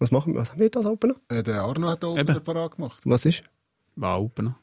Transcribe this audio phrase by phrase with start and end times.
[0.00, 0.40] Was machen wir?
[0.40, 1.14] Was haben wir da als Opener?
[1.28, 2.42] Äh, der Arno hat da oben Eben.
[2.42, 3.00] parat gemacht.
[3.04, 3.42] Was ist?
[3.96, 4.58] War Opener.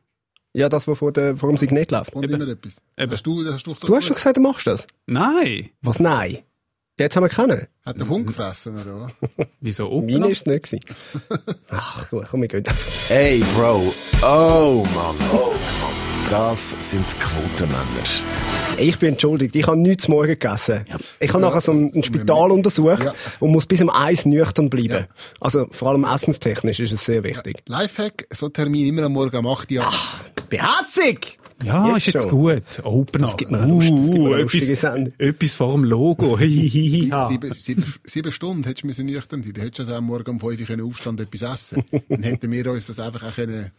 [0.54, 2.13] Ja, das, was vor, der, vor dem Signet läuft.
[2.16, 2.78] Und immer etwas.
[2.98, 3.12] Eben.
[3.12, 4.87] Hast du, hast du, Du hast schon gesagt, du machst das.
[5.05, 5.69] Nein!
[5.81, 6.00] Was?
[6.00, 6.39] Nein.
[7.00, 7.67] Jetzt haben wir keinen.
[7.85, 9.47] Hat der Hund gefressen, oder was?
[9.61, 10.29] Wieso Meine Opener?
[10.29, 10.79] ist es nicht gewesen.
[11.69, 12.63] Ach, gut, komm, wir gehen.
[13.09, 13.93] Ey, Bro.
[14.23, 15.15] Oh, Mann.
[15.31, 16.31] Oh, Mann.
[16.31, 17.85] Das sind Quotenmänner.
[18.80, 20.86] Ich bin entschuldigt, ich habe nichts morgen gegessen.
[21.20, 23.14] Ich habe nachher so ein, ein Spital untersucht Ja.
[23.39, 25.07] und muss bis um eins nüchtern bleiben.
[25.39, 27.58] Also vor allem essenstechnisch ist es sehr wichtig.
[27.68, 29.85] Lifehack, so Termin immer am Morgen um 8 Uhr.
[30.49, 31.40] Behässig!
[31.66, 32.40] Ja, Jetzt ist jetzt schon.
[32.40, 32.63] gut.
[32.84, 33.26] Opener.
[33.26, 36.38] Das gibt mir eine Lust, das gibt mir eine lustige etwas, etwas vor dem Logo.
[36.38, 39.54] Sieben, sieben, sieben Stunden hättest du müssen nüchtern sein.
[39.54, 42.52] Du hättest also am Morgen um 5 Uhr können aufstehen und etwas essen Dann hätten
[42.52, 43.71] wir uns das einfach auch können,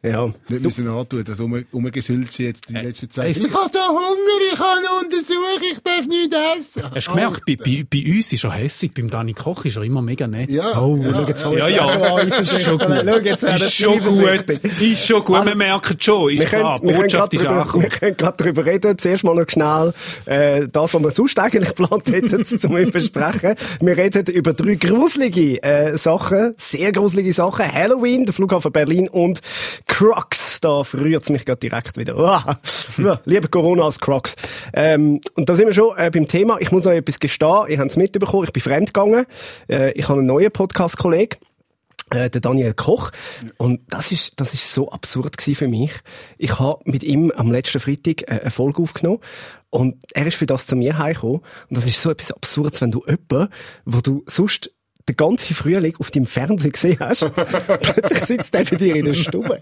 [0.00, 0.26] Ja.
[0.48, 3.30] nicht müssen antun, das um, umgesüllt sie jetzt die letzten Zeit.
[3.36, 6.82] es- Ich habe so Hunger, ich habe eine Untersuchung, ich darf nicht essen.
[6.94, 9.82] Hast du gemerkt, bei, bei, bei uns ist er hässig, beim Dani Koch ist er
[9.82, 10.50] immer mega nett.
[10.50, 11.48] Ja, oh, ja, schau jetzt ja.
[11.50, 11.58] mal.
[11.58, 12.88] Ja, ja, ist schon gut.
[12.88, 14.80] Schau, jetzt werden Ist schon gut.
[14.80, 15.36] Ist schon gut.
[15.36, 16.78] Also, wir merken schon, ist Wir klar.
[16.78, 17.88] können, wir, Botschaft grad ist drüber, wir angekommen.
[17.90, 18.98] können gerade darüber reden.
[18.98, 19.92] Zuerst mal noch schnell
[20.26, 23.56] äh, das, was wir sonst eigentlich geplant hätten, zum besprechen.
[23.80, 27.66] Wir reden über drei gruselige äh, Sachen, sehr gruselige Sachen.
[27.72, 29.40] Halloween, der Flughafen Berlin und
[29.88, 30.60] Crocs.
[30.60, 32.60] Da rührt es mich gerade direkt wieder.
[33.24, 34.36] Lieber Corona als Crocs.
[34.72, 36.58] Ähm, und da sind wir schon äh, beim Thema.
[36.60, 37.66] Ich muss euch etwas gestehen.
[37.68, 38.44] Ihr habt es mitbekommen.
[38.44, 39.26] Ich bin fremdgegangen.
[39.68, 41.38] Äh, ich habe einen neuen Podcast-Kollegen
[42.10, 43.10] äh, der Daniel Koch.
[43.56, 45.92] Und das ist, das ist so absurd für mich.
[46.36, 49.20] Ich habe mit ihm am letzten Freitag äh, eine Folge aufgenommen.
[49.70, 51.40] Und er ist für das zu mir heimgekommen.
[51.68, 53.52] Und das ist so etwas Absurdes, wenn du jemanden,
[53.84, 54.70] wo du sonst
[55.08, 59.14] den ganzen Frühling auf deinem Fernseher gesehen hast, plötzlich sitzt der bei dir in der
[59.14, 59.58] Stube.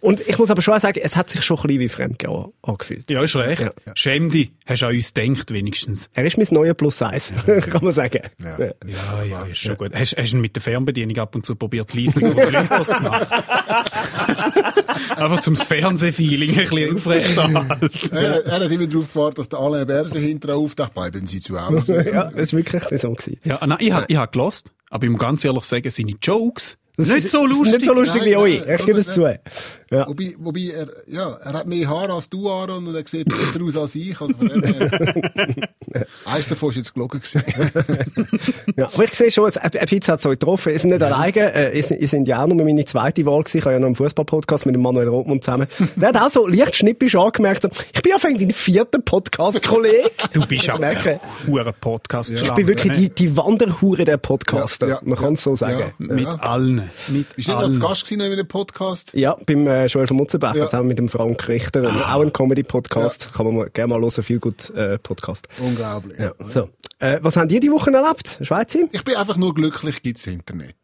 [0.00, 2.44] Und ich muss aber schon auch sagen, es hat sich schon ein bisschen wie Fremdgehen
[2.62, 3.10] angefühlt.
[3.10, 3.62] Ja, ist recht.
[3.62, 3.72] Ja.
[3.94, 4.52] Schäm dich.
[4.66, 6.08] Hast du an uns gedacht, wenigstens.
[6.14, 8.20] Er ist mein neuer Plus Eis, kann man sagen.
[8.42, 8.58] Ja.
[8.58, 8.72] Ja.
[8.86, 9.94] Ja, ja, ist schon gut.
[9.94, 13.02] Hast, hast du ihn mit der Fernbedienung ab und zu probiert, leise oder lauter zu
[13.02, 13.26] machen?
[15.16, 17.90] Einfach zum Fernsehfeeling ein bisschen aufrechterhalten.
[18.12, 20.94] Er, er hat immer darauf gewartet, dass der Alain Berse hinterher auftaucht.
[20.94, 22.04] Bleiben Sie zu Hause.
[22.10, 23.40] Ja, das ist wirklich ein bisschen so gewesen.
[23.44, 24.63] Ja, nein, ich habe ich hab gelost,
[24.94, 27.72] aber ich muss ganz ehrlich sagen, seine Jokes, Das nicht ist- so lustig.
[27.78, 28.62] Nicht so lustig Nein, wie euch.
[28.78, 29.22] Ich gebe es zu.
[29.90, 30.08] Ja.
[30.08, 33.62] Wobei, wobei er, ja, er hat mehr Haare als du, Aaron, und er sieht besser
[33.64, 34.20] aus als ich.
[34.20, 34.90] Also von dem her.
[36.24, 37.42] Eins davon ist jetzt gelogen gewesen.
[38.76, 40.72] Ja, aber ich sehe schon, ein ein Pizza hat es euch getroffen.
[40.72, 41.54] Ihr seid nicht alleine.
[41.54, 43.58] Äh, ihr, seid- ja auch nur meine zweite Wahl gewesen.
[43.58, 45.68] Ich habe ja noch einen Fußball-Podcast mit dem Manuel Rothmund zusammen.
[45.94, 50.10] Der hat auch so leicht schnippisch angemerkt, so, ich bin ja dein vierter Podcast-Kollege.
[50.32, 54.88] Du bist auch merke ein hoher podcast Ich bin wirklich die, die Wanderhure der Podcaster.
[54.88, 55.78] Ja, ja, Man kann es so sagen.
[55.78, 56.14] ja.
[56.14, 56.83] Mit allen.
[57.08, 57.80] Mit Bist du nicht als allen.
[57.80, 59.12] Gast gewesen in einem Podcast?
[59.14, 60.64] Ja, beim äh, Joel von Mutzenberg, Ja.
[60.66, 62.14] zusammen mit dem Frank Richter, Ah.
[62.16, 63.32] auch ein Comedy-Podcast.
[63.34, 65.48] Kann man mal, gerne mal hören, viel gut äh, Podcast.
[65.58, 66.18] Unglaublich.
[66.18, 66.70] Ja, so.
[66.98, 68.38] Äh, was habt ihr die Woche erlebt?
[68.42, 68.80] Schweizer?
[68.92, 70.76] Ich bin einfach nur glücklich, gibt's Internet.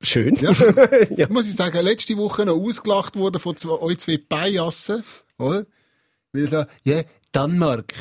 [0.00, 0.36] Schön.
[0.36, 0.52] Ja.
[1.16, 1.26] Ja.
[1.28, 5.02] Muss ich sagen, letzte Woche noch ausgelacht worden von zwei, euch zwei Biassen,
[5.38, 5.66] oder?
[6.32, 7.92] Weil ich sage, ja, Danmark.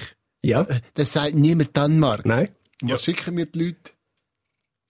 [0.44, 0.62] ja.
[0.62, 2.26] Äh, Das sagt niemand Danmark.
[2.26, 2.50] Nein.
[2.84, 3.78] Was schicken mir die Leute?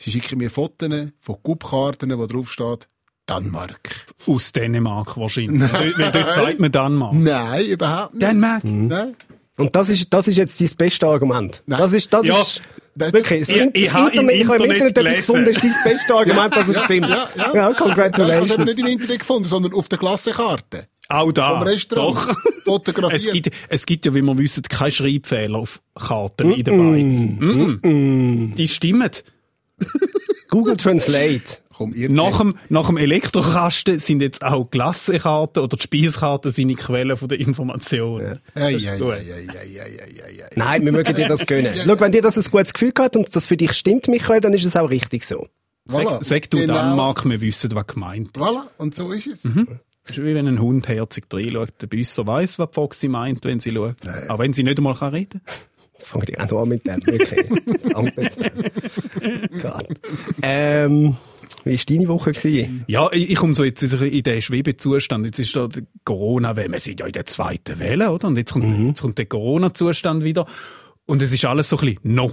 [0.07, 2.87] Sie schicken mir Fotos von Gubkarten, wo drauf steht,
[3.25, 4.05] Danmark.
[4.25, 5.61] Aus Dänemark wahrscheinlich.
[5.73, 7.13] Weil weil dort sagt man Danmark.
[7.13, 8.21] Nein, überhaupt nicht.
[8.25, 8.63] Dänemark?
[8.63, 9.15] Nein.
[9.57, 11.61] Und das ist, das ist jetzt dein beste Argument.
[11.65, 11.77] Nein.
[11.79, 12.39] Das ist, das Ja.
[12.41, 12.61] ist,
[12.95, 15.55] wirklich, das, Ich- das ich habe im Internet, ich habe im Internet etwas gefunden, das
[15.61, 17.09] ist dein beste Argument, dass es stimmt.
[17.09, 17.43] Ja, ja.
[17.47, 18.65] Ja, Ja, ich habe es congratulations.
[18.65, 20.87] nicht im Internet gefunden, sondern auf der Klassenkarte.
[21.09, 21.49] Auch da.
[21.59, 22.15] Vom Restaurant.
[22.17, 22.35] Doch.
[22.63, 23.21] Fotografiert.
[23.21, 27.17] Es gibt, es gibt ja, wie wir wissen, keine Schreibfehler auf Karten in der Beiz.
[27.19, 28.55] Mm -mm.
[28.55, 29.09] Die stimmen.
[30.49, 31.59] Google Translate.
[31.73, 37.15] Komm, Nach dem, nach dem Elektrokasten sind jetzt auch Glassekarten oder die Speiskarten seine Quellen
[37.17, 38.21] von der Information.
[38.21, 39.11] Ei, Das ist ei, gut.
[39.11, 40.49] ei, ei, ei, ei, ei, ei.
[40.55, 41.73] Nein, wir mögen dir das gönnen.
[41.85, 44.53] Schau, wenn dir das ein gutes Gefühl hat und das für dich stimmt, Michael, dann
[44.55, 45.47] ist es auch richtig so.
[45.87, 46.13] Voilà.
[46.13, 46.73] Sag, sag du Genau.
[46.73, 48.37] Dänemark, wir wissen, was gemeint ist.
[48.37, 49.43] Voilà, und so ist es.
[49.43, 51.73] Das ist wie wenn ein Hund herzig reinschaut.
[51.81, 53.95] Der Büsser weiss, was die Foxy meint, wenn sie schaut.
[54.29, 55.27] Auch wenn sie nicht einmal kann
[56.31, 57.49] ich auch noch an mit dem, wirklich.
[58.15, 58.39] Jetzt.
[59.61, 59.87] Gott.
[60.41, 61.17] Ähm,
[61.63, 62.31] wie war deine Woche?
[62.31, 62.85] Gewesen?
[62.87, 65.25] Ja, ich, ich komme so jetzt in den Schwebezustand.
[65.25, 65.67] Jetzt ist da
[66.05, 66.71] Corona-Welle.
[66.71, 68.27] Wir sind ja in der zweiten Welle, oder?
[68.27, 70.45] Und jetzt kommt, jetzt kommt der Corona-Zustand wieder.
[71.05, 72.31] Und es ist alles so ein bisschen no.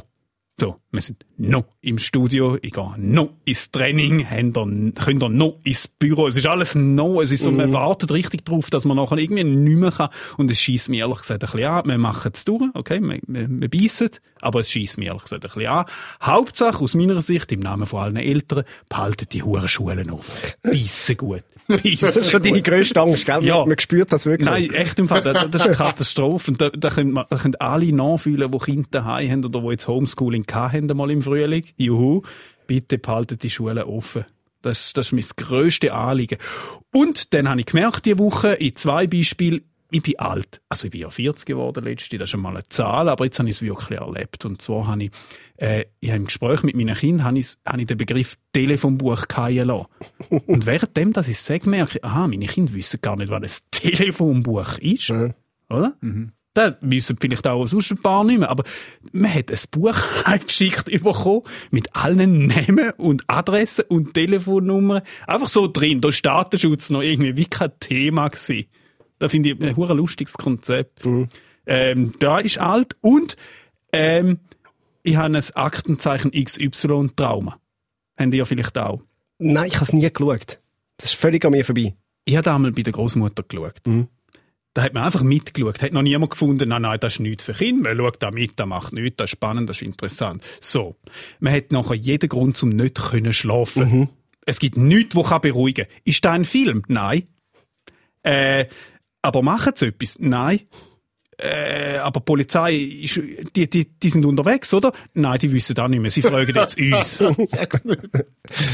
[0.61, 5.59] So, wir sind noch im Studio, ich gehe noch ins Training, ihr, könnt ihr noch
[5.65, 6.29] ins Büro.
[6.29, 7.21] Es ist alles noch.
[7.21, 10.11] Es ist so, man wartet richtig drauf, dass man nachher irgendwie nicht mehr kann.
[10.37, 11.89] Und es schießt mir ehrlich gesagt ein bisschen an.
[11.89, 14.11] Wir machen es durch, okay, wir, wir, wir beißen,
[14.43, 15.87] aber es schießt mir ehrlich gesagt ein bisschen an.
[16.23, 20.57] Hauptsache, aus meiner Sicht, im Namen von allen Eltern, behalten die Huren Schulen auf.
[20.63, 21.43] Beißen gut.
[21.67, 23.43] Beißen Das ist schon deine grösste Angst, gell?
[23.45, 23.65] Ja.
[23.67, 24.49] Man spürt das wirklich.
[24.49, 26.53] Nein, echt im Fall, das, das ist eine Katastrophe.
[26.53, 29.69] Und da, da, können, man- da können alle nachfühlen, die Kinder daheim haben oder die
[29.71, 31.65] jetzt Homeschooling hatten, mal im Frühling.
[31.77, 32.23] Juhu.
[32.67, 34.25] bitte behaltet die Schulen offen.
[34.63, 36.39] Das, das ist mein grösstes Anliegen.
[36.93, 40.61] Und dann habe ich gemerkt, diese Woche, in zwei Beispielen, ich bin alt.
[40.69, 43.49] Also ich bin ja 40 geworden letzte, das ist einmal eine Zahl, aber jetzt habe
[43.49, 44.45] ich es wirklich erlebt.
[44.45, 45.11] Und zwar habe ich,
[45.57, 49.27] äh, ich habe im Gespräch mit meinen Kindern habe ich, habe ich den Begriff Telefonbuch
[49.31, 49.87] fallen lassen.
[50.47, 53.43] Und währenddem, dass ich es sage, merke ich, aha, meine Kinder wissen gar nicht, was
[53.43, 55.11] ein Telefonbuch ist.
[55.69, 55.95] Oder?
[56.55, 58.49] Da wissen vielleicht auch sonst ein paar nicht mehr.
[58.49, 58.63] Aber
[59.13, 65.03] man hat ein Buch eingeschickt bekommen mit allen Namen und Adressen und Telefonnummern.
[65.27, 66.01] Einfach so drin.
[66.01, 68.67] Da ist Datenschutz noch irgendwie wie kein Thema gewesen.
[69.19, 71.05] Da finde ich ein hure lustiges Konzept.
[71.67, 73.37] Ähm, da ist alt und
[73.93, 74.39] ähm,
[75.03, 77.59] ich habe ein Aktenzeichen XY-Trauma.
[78.19, 79.03] Haben die ja vielleicht auch.
[79.39, 80.61] Nein, ich habe es nie geschaut.
[80.99, 81.95] Das ist völlig an mir vorbei.
[82.25, 83.81] Ich habe einmal bei der Großmutter geschaut.
[84.75, 85.81] Da hat man einfach mitgeschaut.
[85.81, 87.95] Hat noch niemand gefunden, nein, nein, das ist nichts für Kinder.
[87.95, 90.43] Man schaut da mit, das macht nichts, das ist spannend, das ist interessant.
[90.61, 90.97] So.
[91.39, 94.09] Man hat nachher jeden Grund, zum nicht können schlafen.
[94.47, 95.97] Es gibt nichts, was kann beruhigen kann.
[96.05, 96.83] Ist da ein Film?
[96.89, 97.23] Nein.
[98.25, 98.67] Äh,
[99.23, 100.19] aber machen sie etwas?
[100.19, 100.61] Nein.
[101.39, 103.21] Äh, aber die Polizei, ist,
[103.57, 104.93] die, die, die sind unterwegs, oder?
[105.15, 106.11] Nein, die wissen auch nicht mehr.
[106.11, 107.23] Sie fragen jetzt uns.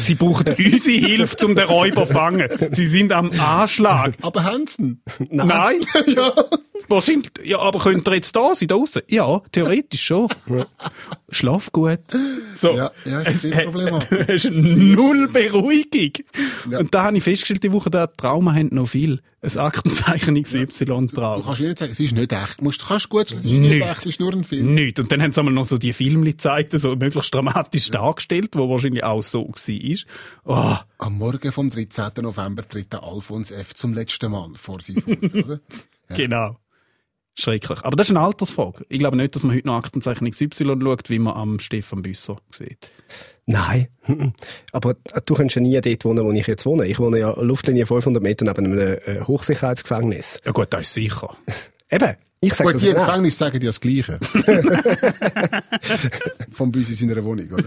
[0.03, 2.49] Sie brauchen unsere Hilfe, um den Räuber zu fangen.
[2.71, 4.15] Sie sind am Anschlag.
[4.23, 5.03] Aber Hansen.
[5.31, 5.81] Nein.
[6.07, 6.33] ja.
[6.89, 9.03] Wahrscheinlich, ja, aber könnt ihr jetzt da sein, da draussen?
[9.09, 10.29] Ja, theoretisch schon.
[11.31, 12.01] Schlaf gut.
[12.53, 12.75] So.
[12.75, 14.11] Ja, ja, ist sehr problematisch.
[14.29, 16.25] Es ist null Beruhigung.
[16.69, 16.81] Ja.
[16.81, 19.21] Und da habe ich festgestellt, die Woche, der Trauma haben noch viel.
[19.43, 21.43] Ein Aktenzeichen Du XY-Traum.
[21.43, 22.61] kannst nicht sagen, es ist nicht echt.
[22.61, 23.83] Du musst, kannst gut, es ist nicht Nicht.
[23.83, 24.75] echt, es ist nur ein Film.
[24.75, 25.01] Nicht.
[25.01, 28.69] Und dann haben sie einmal noch so die Filme gezeigt, so möglichst dramatisch dargestellt, wo
[28.69, 30.05] wahrscheinlich auch so war.
[30.45, 30.77] Oh,
[31.07, 32.11] Am Morgen vom 13.
[32.23, 33.75] November tritt der Alfons F.
[33.75, 35.61] zum letzten Mal vor sein Haus, oder?
[36.17, 36.59] Genau.
[37.39, 37.81] Schrecklich.
[37.85, 38.85] Aber das ist eine Altersfrage.
[38.89, 42.39] Ich glaube nicht, dass man heute noch Aktenzeichen XY schaut, wie man am Stefan Büsser
[42.51, 42.91] sieht.
[43.47, 43.89] Nein.
[44.73, 44.95] Aber
[45.27, 46.87] du kannst ja nie dort wohnen, wo ich jetzt wohne.
[46.87, 50.39] Ich wohne ja Luftlinie 500 Meter neben einem äh, Hochsicherheitsgefängnis.
[50.45, 51.37] Ja gut, das ist sicher.
[51.91, 52.17] Eben.
[52.43, 52.97] Ich sage Gut, die im.
[52.97, 54.19] Gefängnis sagen dir das Gleiche.
[56.51, 57.65] Vom Büs in seiner Wohnung, oder?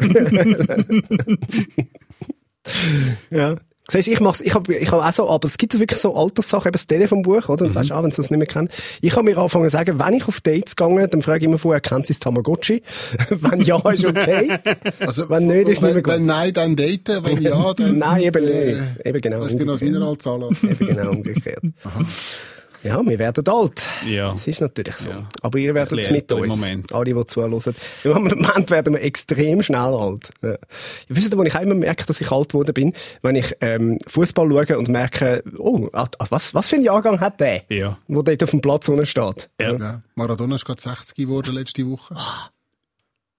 [3.29, 3.55] Ja.
[3.89, 6.67] Siehst, ich mach's, ich hab, ich hab auch so, aber es gibt wirklich so Alterssachen,
[6.67, 7.65] eben das Telefonbuch, oder?
[7.65, 8.69] Und weißt du, auch wenn sie das nicht mehr kennen.
[9.01, 11.57] Ich habe mir angefangen zu sagen, wenn ich auf Dates gehe, dann frage ich immer
[11.57, 12.81] vorher, kennt sie das Tamagotchi?
[13.29, 14.57] wenn ja, ist okay.
[14.99, 16.13] Also, Wenn nicht, ist nicht mehr gut.
[16.13, 17.97] wenn nein, dann daten, wenn ja, dann...
[17.97, 19.05] Nein, eben äh, nicht.
[19.05, 19.47] Eben genau.
[19.47, 19.81] Du dir noch das umgekehrt.
[19.81, 20.57] Mineral zahlen?
[20.63, 21.63] Eben genau umgekehrt.
[22.83, 23.85] Ja, wir werden alt.
[24.05, 24.31] Ja.
[24.33, 25.09] Das ist natürlich so.
[25.09, 25.27] Ja.
[25.41, 26.47] Aber ihr werdet es mit uns.
[26.47, 26.93] Moment.
[26.93, 27.53] Alle, die zuhören.
[28.03, 30.29] Im Moment werden wir extrem schnell alt.
[30.41, 30.49] Ja.
[30.51, 30.57] Ihr
[31.09, 34.49] wisst, wo ich auch immer merke, dass ich alt geworden bin, wenn ich ähm, Fußball
[34.49, 37.63] schaue und merke, oh, ah, was, was für ein Jahrgang hat der?
[37.69, 37.97] Ja.
[38.07, 39.49] Wo dort auf dem Platz unten steht.
[39.59, 39.75] Ja.
[39.77, 40.01] Ja.
[40.15, 42.15] Maradona ist gerade 60 geworden letzte Woche.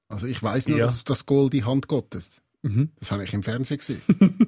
[0.08, 0.86] Also ich weiss noch, Ja.
[0.86, 2.40] dass das Goal die Hand Gottes.
[2.62, 2.90] Mhm.
[2.98, 4.02] Das habe ich im Fernsehen gesehen.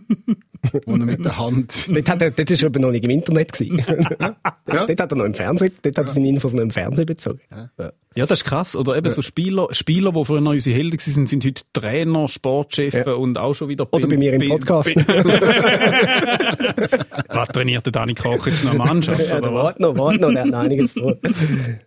[0.86, 1.88] Wo er mit der Hand...
[1.88, 3.84] Dort, hat er, ist er aber noch nicht im Internet gewesen.
[4.68, 4.84] Ja.
[4.84, 7.38] Dort hat er noch im Fernsehen, dort hat er seine Infos noch im Fernsehen bezogen.
[7.78, 7.92] Ja.
[8.16, 8.74] Ja, das ist krass.
[8.74, 12.96] Oder eben so Spieler, Spieler, die früher noch unsere Helden waren, sind heute Trainer, Sportchefs
[12.96, 13.12] Ja.
[13.12, 13.86] und auch schon wieder...
[13.92, 14.92] Oder bei mir im bin- Podcast.
[14.92, 15.04] bin-
[17.28, 19.20] Was trainiert der Dani Koch jetzt noch Mannschaft?
[19.20, 19.64] Ja, oder der was?
[19.64, 21.14] wart noch, wart noch, der hat noch einiges vor.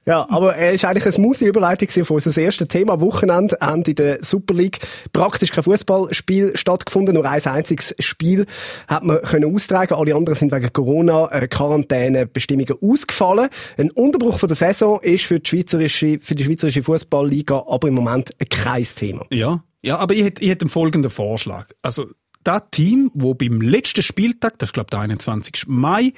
[0.05, 2.93] Ja, aber es ist eigentlich eine smoothie Überleitung gewesen für unser erstes Thema.
[2.93, 4.79] Am Wochenende haben in der Super League
[5.13, 7.15] praktisch kein Fußballspiel stattgefunden.
[7.15, 8.45] Nur ein einziges Spiel
[8.87, 9.93] hat man können austragen.
[9.93, 13.49] Alle anderen sind wegen Corona-Quarantäne-Bestimmungen ausgefallen.
[13.77, 17.95] Ein Unterbruch von der Saison ist für die schweizerische, für die schweizerische Fußballliga aber im
[17.95, 19.25] Moment kein Thema.
[19.29, 21.67] Ja, ja, aber ich hätte, ich hätte den folgenden Vorschlag.
[21.81, 22.07] Also,
[22.43, 25.65] das Team, wo beim letzten Spieltag, das ist glaube der 21.
[25.67, 26.13] Mai,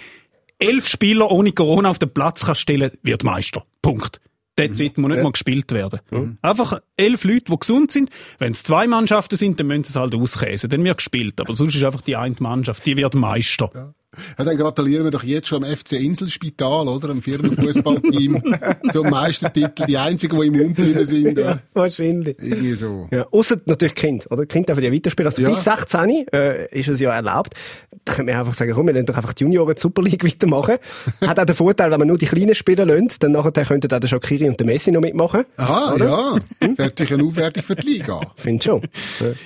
[0.60, 3.66] elf Spieler ohne Corona auf den Platz kann stellen, wird Meister.
[3.82, 4.22] Punkt.
[4.56, 4.92] Dort mhm.
[4.98, 6.00] muss nicht mal gespielt werden.
[6.42, 8.10] Einfach elf Leute, die gesund sind.
[8.38, 10.70] Wenn es zwei Mannschaften sind, dann müssen sie es halt auskäsen.
[10.70, 11.40] Dann wird gespielt.
[11.40, 13.72] Aber sonst ist einfach die eine Mannschaft, die wird Meister.
[13.74, 13.94] Ja,
[14.38, 17.10] dann gratulieren wir doch jetzt schon am FC Inselspital, oder?
[17.10, 18.42] Am Firmenfußballteam
[18.92, 19.86] zum Meistertitel.
[19.86, 21.38] Die einzigen, die immun geblieben sind.
[21.38, 21.60] Ja.
[21.74, 22.38] Wahrscheinlich.
[22.40, 23.08] Irgendwie so.
[23.12, 24.46] Ja, ausser natürlich Kind, oder?
[24.46, 25.30] Kind dürfen ja weiterspielen.
[25.30, 25.50] Also Ja.
[25.50, 27.54] bis 16 äh, ist es ja erlaubt.
[28.06, 30.24] Da können wir einfach sagen, komm, wir lassen doch einfach die Junioren die Super League
[30.26, 30.78] weitermachen.
[31.22, 34.00] Hat auch den Vorteil, wenn man nur die Kleinen spielen lässt, dann nachher könnten auch
[34.00, 35.46] der Shakiri und der Messi noch mitmachen.
[35.58, 36.36] Aha, ja.
[36.60, 38.20] Wäre natürlich eine Aufwertung für die Liga.
[38.36, 38.82] Finde schon.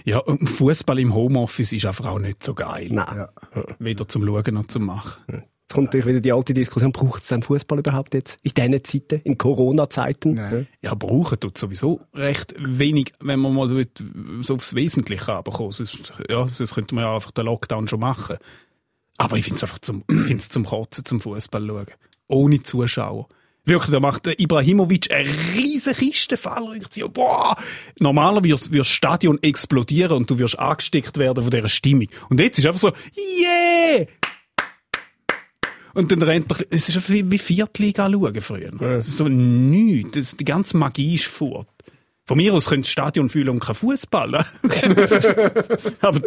[0.06, 0.16] Ja.
[0.16, 2.88] Ja, und Fußball im Homeoffice ist einfach auch nicht so geil.
[2.92, 3.26] Nein.
[3.80, 5.24] Weder zum Schauen noch zum Machen.
[5.66, 8.38] Jetzt kommt natürlich wieder die alte Diskussion, braucht es den Fußball überhaupt jetzt?
[8.44, 10.68] In diesen Zeiten, in Corona-Zeiten?
[10.84, 13.68] Ja, brauchen tut sowieso recht wenig, wenn man mal
[14.42, 15.72] so aufs Wesentliche runterkommen.
[15.72, 18.38] Sonst, ja, sonst könnte man ja einfach den Lockdown schon machen.
[19.18, 21.86] Aber ich finde es einfach zum, find's zum Kotzen, zum Fußball schauen.
[22.28, 23.28] Ohne Zuschauer.
[23.68, 26.62] Wirklich, da macht Ibrahimovic eine riesen Kistenfall.
[26.62, 27.56] Und ich so, boah!
[28.00, 32.08] Normalerweise wirst das Stadion explodieren und du wirst angesteckt werden von dieser Stimmung.
[32.30, 34.06] Und jetzt ist einfach so, yeah!
[35.96, 38.82] Und dann rennt er, es ist wie, wie Viertliga schauen früher.
[38.82, 40.12] Es ist so nichts.
[40.12, 41.70] Das, die ganze Magie ist fort.
[42.28, 44.34] Von mir aus könnte das Stadion fühlen und kein Fußball.
[46.02, 46.22] aber,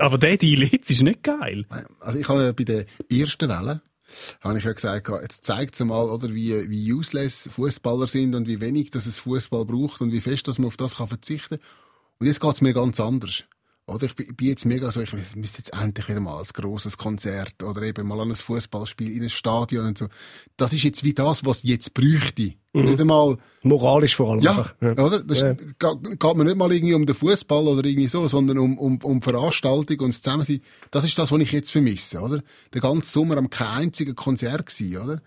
[0.00, 1.64] aber der Deal jetzt ist nicht geil.
[2.00, 3.82] Also ich habe ja bei der ersten Welle,
[4.40, 8.48] habe ich ja gesagt, jetzt zeigt es mal, oder, wie, wie useless Fußballer sind und
[8.48, 11.58] wie wenig dass es Fußball braucht und wie fest dass man auf das kann verzichten
[12.18, 13.44] Und jetzt geht's mir ganz anders.
[13.88, 17.62] Oder ich bin jetzt mega so, ich müsste jetzt endlich wieder mal ein grosses Konzert
[17.62, 20.08] oder eben mal an ein Fußballspiel in ein Stadion und so.
[20.58, 22.52] Das ist jetzt wie das, was jetzt bräuchte.
[22.74, 24.40] Nicht einmal, Moralisch vor allem.
[24.40, 24.74] ja, einfach.
[24.82, 25.24] oder?
[25.24, 25.54] Das Ja.
[25.54, 29.22] geht, mir nicht mal irgendwie um den Fußball oder irgendwie so, sondern um, um, um
[29.22, 30.60] Veranstaltung und das Zusammensein.
[30.90, 32.42] Das ist das, was ich jetzt vermisse, oder?
[32.74, 35.22] Der ganze Sommer am kein einziges Konzert gewesen, oder?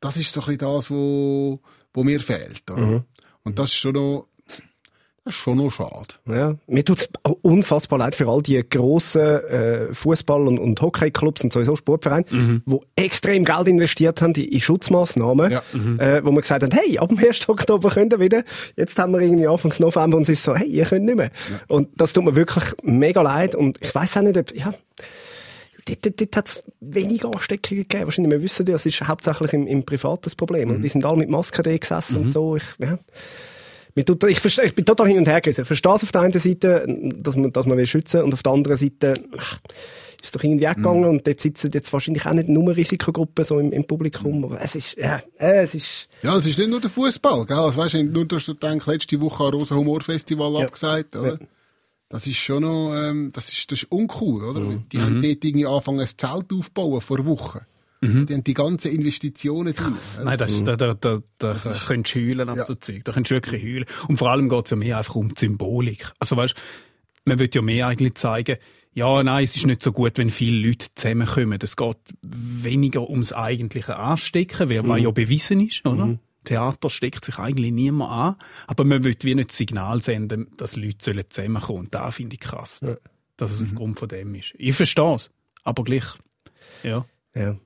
[0.00, 1.60] Das ist so ein bisschen das, wo,
[1.92, 2.80] wo mir fehlt, oder?
[2.80, 3.04] Mhm.
[3.42, 4.28] Und das ist schon noch,
[5.24, 6.06] das ist schon noch schade.
[6.26, 7.08] Ja, mir tut's
[7.42, 12.78] unfassbar leid für all die grossen äh, Fußball- und, und Hockeyclubs und sowieso Sportvereine, die
[12.96, 15.62] extrem Geld investiert haben in, in Schutzmaßnahmen, Ja.
[15.98, 17.48] äh, wo man gesagt haben, hey, ab dem 1.
[17.48, 18.44] Oktober könnt ihr wieder.
[18.76, 21.30] Jetzt haben wir irgendwie Anfang November und es ist so, hey, ihr könnt nicht mehr.
[21.68, 24.74] Und das tut mir wirklich mega leid und ich weiß auch nicht, ob, ja,
[25.86, 28.04] dort, dort, dort hat es weniger Ansteckungen gegeben.
[28.04, 30.68] Wahrscheinlich, wir wissen das, ist hauptsächlich im, im privates Problem.
[30.70, 32.56] Und die sind alle mit Masken da gesessen und so.
[32.56, 32.98] Ich, ja.
[33.94, 35.62] Ich, verstehe, ich bin total hin und her gerissen.
[35.62, 36.84] Ich verstehe es auf der einen Seite,
[37.16, 39.60] dass man, dass man will schützen und auf der anderen Seite ach,
[40.20, 43.60] ist es doch irgendwie weggegangen und dort sitzen jetzt wahrscheinlich auch nicht nur Risikogruppen so
[43.60, 44.44] im, im Publikum.
[44.44, 47.56] Aber es ist, ja, es ist, Ja, es ist nicht nur der Fußball, gell?
[47.56, 51.38] Also, weißt du, nur du hast gedacht, letzte Woche ein Rosa Humor Festival abgesagt, oder?
[52.08, 54.60] Das ist schon noch, ähm, das ist, das ist uncool, oder?
[54.92, 57.60] Die haben dort irgendwie angefangen, ein Zelt aufzubauen vor Wochen.
[58.26, 59.94] Die haben die ganzen Investitionen drin.
[60.22, 62.66] Nein, das, da, da, da, da, da könntest du heulen auf Ja.
[62.66, 63.04] so Zeug.
[63.04, 63.84] Da könntest du wirklich heulen.
[64.08, 66.12] Und vor allem geht es ja mehr einfach um die Symbolik.
[66.18, 66.54] Also weißt,
[67.24, 68.56] man will ja mehr eigentlich zeigen,
[68.92, 71.58] ja, nein, es ist nicht so gut, wenn viele Leute zusammenkommen.
[71.60, 76.18] Es geht weniger ums eigentliche Anstecken, weil was ja bewiesen ist, oder?
[76.44, 80.76] Theater steckt sich eigentlich niemand an, aber man will wie nicht das Signal senden, dass
[80.76, 81.78] Leute sollen zusammenkommen.
[81.80, 82.84] Und da finde ich krass,
[83.36, 84.54] dass es aufgrund von dem ist.
[84.58, 85.30] Ich verstehe es,
[85.64, 86.04] aber gleich,
[86.82, 87.04] ja.
[87.34, 87.56] ja,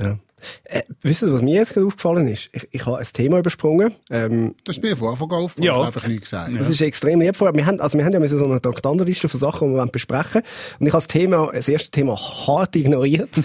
[0.00, 0.18] ja.
[0.64, 2.50] Äh, wisst ihr, was mir jetzt gerade aufgefallen ist?
[2.52, 3.94] Ich, ich habe ein Thema übersprungen.
[4.10, 5.74] Ähm, Das ist mir von Anfang an aufgefallen.
[5.74, 5.82] Ja.
[5.82, 6.50] Einfach nichts gesagt.
[6.58, 9.28] Das ist extrem lieb von Wir haben, also wir haben ja müssen so eine Traktandenliste
[9.28, 10.42] von Sachen, die wir besprechen
[10.78, 13.30] Und ich habe das Thema, das erste Thema hart ignoriert.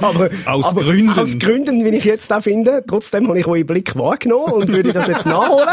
[0.00, 1.18] aber, Aus aber Gründen.
[1.18, 2.84] Aus Gründen, wie ich jetzt auch finde.
[2.86, 5.68] Trotzdem habe ich euren Blick wahrgenommen und würde das jetzt nachholen.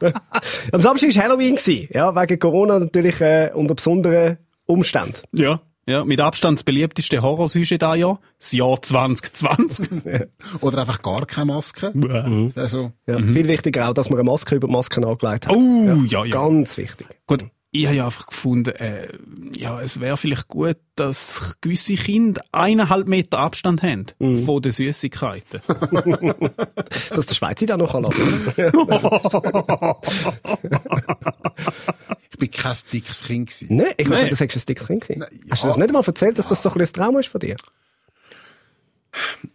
[0.72, 1.58] Am Samstag war Halloween.
[1.90, 5.20] Ja, wegen Corona natürlich äh, unter besonderen Umständen.
[5.32, 5.60] Ja.
[5.88, 9.88] Ja, mit Abstand das beliebteste Horrorsujet da Jahr, das Jahr 2020.
[10.60, 11.92] Oder einfach gar keine Maske.
[12.56, 15.56] Also, Ja, Viel wichtiger auch, dass man eine Maske über die Masken angelegt hat.
[15.56, 16.30] Oh, ja, ja.
[16.30, 17.06] Ganz wichtig.
[17.26, 19.08] Gut, ich habe ja einfach gefunden, äh,
[19.56, 24.06] ja, es wäre vielleicht gut, dass gewisse Kinder eineinhalb Meter Abstand haben
[24.44, 25.60] von den Süßigkeiten.
[27.14, 28.52] Dass der Schweizer da noch anlassen
[32.40, 33.76] ich bin kein dickes Kind gewesen.
[33.76, 35.20] Nein, ich meine, du sagst, ein Dick Kind gewesen.
[35.20, 35.72] Nein, Hast du ja.
[35.72, 37.56] das nicht einmal erzählt, dass das so ein bisschen ein Trauma ist von dir?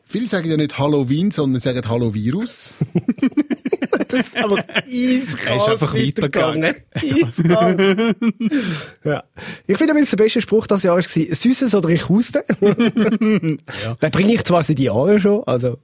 [0.06, 2.74] Viele sagen ja nicht Halloween, sondern sagen Hallo Virus.
[4.08, 6.76] Das ist aber eiskalt Er ist einfach weitergegangen.
[6.94, 8.16] Eiskalt.
[9.04, 9.24] ja.
[9.68, 12.46] Ich finde, der beste Spruch dieses Jahr war, Süßes oder ich huste.
[12.60, 13.60] Den
[14.12, 15.80] bringe ich zwar seit Jahren schon, also.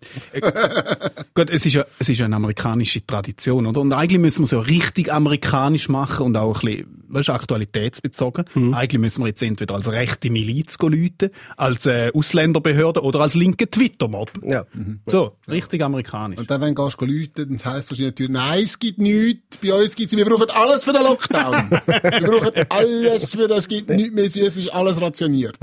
[1.34, 3.82] Gut, es ist ja, es ist ja eine amerikanische Tradition, oder?
[3.82, 8.46] Und eigentlich müssen wir es ja richtig amerikanisch machen und auch ein bisschen, weißt, aktualitätsbezogen.
[8.74, 13.70] Eigentlich müssen wir jetzt entweder als rechte Miliz läuten, als äh, Ausländerbehörde oder als linke
[13.70, 14.32] Twitter-Mob.
[14.44, 14.66] Ja.
[15.06, 16.40] So, richtig amerikanisch.
[16.40, 19.58] Und dann, wenn du gehst läuten, dann heisst das natürlich, nein, es gibt nichts.
[19.62, 21.70] Bei uns gibt's, wir brauchen alles für den Lockdown.
[21.70, 25.58] wir brauchen alles für das, es gibt nichts mehr süß, es ist alles rationiert.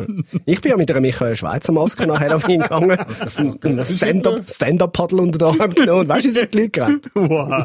[0.44, 2.98] Ich bin ja mit einer Michael Schweizer Maske nach Halloween gegangen.
[3.62, 6.00] Ein Stand-up, Stand-up-Paddle unter den Arm genommen.
[6.00, 7.10] Und weißt du, sie die Leute gerannt?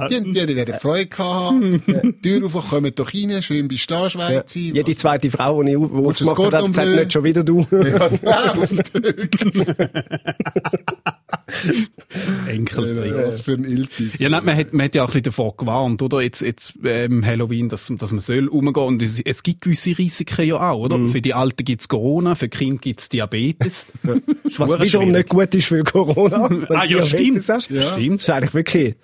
[0.10, 1.84] Die, die, die werden Freude gehabt haben.
[1.86, 4.60] Die Tür auf, kommen doch rein, schön bist du da, Schweizer.
[4.60, 6.86] Jede zweite Frau, die ich du aufgemacht habe, Bleu?
[6.86, 7.66] nicht schon wieder du.
[12.48, 13.16] Enkeltrick.
[13.16, 14.20] Was für ein Iltis.
[14.20, 16.22] Ja, nein, man hat, man hat ja auch ein bisschen davor gewarnt, oder?
[16.22, 18.84] Jetzt, jetzt, ähm, Halloween, dass, dass man soll umgehen.
[18.84, 21.08] Und es, es gibt gewisse Risiken ja auch, oder?
[21.08, 23.86] Für die Alten gibt's Corona, für die Kinder gibt's Diabetes.
[24.04, 25.12] Was wiederum schwierig.
[25.12, 26.50] nicht gut ist für Corona.
[26.72, 27.50] Ah, ja, Diabetes stimmt.
[27.50, 27.70] hast.
[27.70, 27.82] Ja.
[27.82, 28.22] Das Stimmt.
[28.22, 28.96] ist eigentlich wirklich,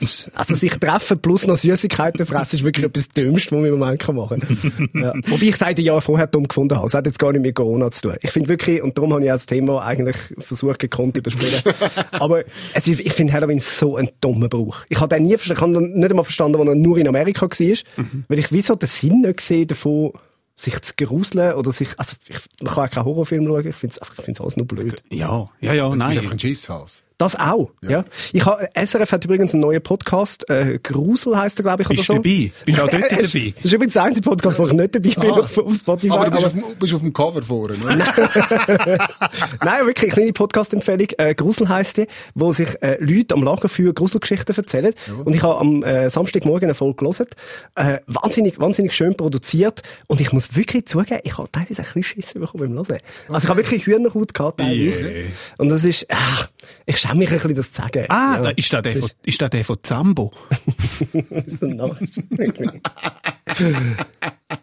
[0.34, 4.08] Also sich treffen plus noch Süßigkeiten fressen ist wirklich etwas Dümmste, was man im Moment
[4.14, 4.88] machen kann.
[4.94, 5.12] ja.
[5.30, 6.86] Wobei ich seit Jahr vorher dumm gefunden habe.
[6.86, 8.14] Es hat jetzt gar nicht mit Corona zu tun.
[8.22, 11.60] Ich finde wirklich, und darum habe ich auch das Thema eigentlich versucht, gekonnt überspielen.
[12.12, 14.78] Aber es ist, ich finde Halloween so ein dummer Brauch.
[14.88, 17.46] Ich habe den nie verstanden, ich habe nicht einmal verstanden, als er nur in Amerika
[17.46, 18.24] war, Mhm.
[18.28, 20.12] weil ich wieso den Sinn nicht gesehen davon,
[20.56, 23.96] sich zu gruseln oder sich, also ich, man kann auch keinen Horrorfilm schauen, ich finde
[24.00, 25.02] es ich find's alles nur blöd.
[25.10, 26.16] Ja, ja, ja, Du bist nein.
[26.18, 27.02] einfach ein Schisshals.
[27.18, 28.04] Das auch, ja.
[28.34, 31.96] Ich habe, SRF hat übrigens einen neuen Podcast, äh, Grusel heisst er, glaube ich, oder
[31.96, 32.12] Bist so.
[32.14, 32.52] du dabei?
[32.66, 33.16] Bist du auch dort dabei?
[33.22, 35.40] Das ist übrigens der einzige Podcast, wo ich nicht dabei bin Ah.
[35.40, 36.10] auf, auf Spotify.
[36.14, 37.96] Aber du bist, aber- auf, dem- bist auf dem Cover vorne, oder?
[39.64, 41.08] Nein, wirklich, kleine Podcast-Empfehlung.
[41.18, 44.92] Äh, Grusel heisst die, wo sich äh, Leute am Lagerfeuer Gruselgeschichten erzählen.
[45.24, 47.26] Und ich habe am äh, Samstagmorgen eine Folge gelesen.
[47.76, 49.82] Äh, wahnsinnig, wahnsinnig schön produziert.
[50.06, 53.00] Und ich muss wirklich zugeben, ich habe teilweise ein bisschen Schiss bekommen beim Hören.
[53.30, 55.02] Also ich habe wirklich Hühnerhaut gehabt teilweise.
[55.04, 55.24] Yeah.
[55.58, 56.46] Und das ist, ah,
[56.84, 58.06] ich schäme mich ein bisschen, das zu sagen.
[58.08, 58.50] Ah, Ja.
[58.50, 60.32] ist da der, von, ist da der von Zambo?
[61.30, 61.80] Das ist ein.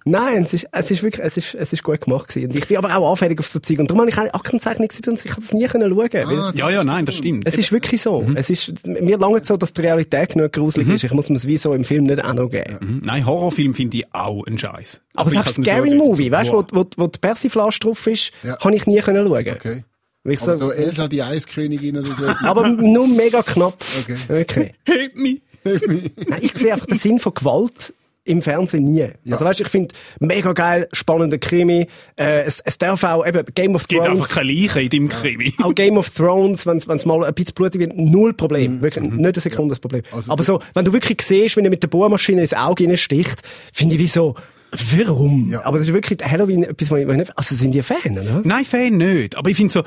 [0.05, 2.49] Nein, es ist, es ist wirklich, es ist, es ist gut gemacht gewesen.
[2.49, 3.79] Und ich bin aber auch anfällig auf so Zeug.
[3.79, 6.09] Und darum habe ich auch Aktenzeichnung gesehen und ich habe das nie können schauen.
[6.11, 7.45] weil Ja, ja, nein, das stimmt.
[7.47, 8.25] Es ist wirklich so.
[8.35, 11.03] Es ist, mir lange so, dass die Realität genug gruselig ist.
[11.03, 12.77] Ich muss mir es wie so im Film nicht auch noch geben.
[12.81, 13.01] Mhm.
[13.05, 15.01] Nein, Horrorfilm finde ich auch ein Scheiß.
[15.15, 18.57] Aber selbst Scary Movie, weißt du, wo, wo, wo die Persiflage drauf ist, Ja.
[18.59, 19.47] habe ich nie können schauen.
[19.49, 19.83] Okay.
[20.25, 22.25] Ich Aber so, so Elsa, die Eiskönigin oder so.
[22.47, 23.83] aber nur mega knapp.
[24.01, 24.41] Okay.
[24.41, 24.73] Okay.
[24.85, 25.39] Hit me.
[25.63, 27.93] Nein, ich sehe einfach den Sinn von Gewalt
[28.25, 29.09] im Fernsehen nie.
[29.29, 31.87] Also weißt du, ich finde mega geil, spannender Krimi.
[32.15, 34.29] Äh, es, es darf auch eben Game of Es gibt einfach Thrones.
[34.29, 35.53] keine Leiche in deinem Krimi.
[35.61, 38.81] Auch Game of Thrones, wenn es mal ein bisschen blutig wird, null Problem.
[38.81, 40.03] Wirklich, nicht eine Sekunde das Problem.
[40.11, 43.41] Also Aber so, wenn du wirklich siehst, wenn er mit der Bohrmaschine ins Auge hineinsticht,
[43.73, 44.35] finde ich wie so,
[44.73, 45.51] warum?
[45.51, 45.65] Ja.
[45.65, 48.41] Aber das ist wirklich Halloween etwas, wo ich, nicht, also sind die Fan, oder?
[48.43, 49.37] Nein, Fan nicht.
[49.37, 49.83] Aber ich finde so,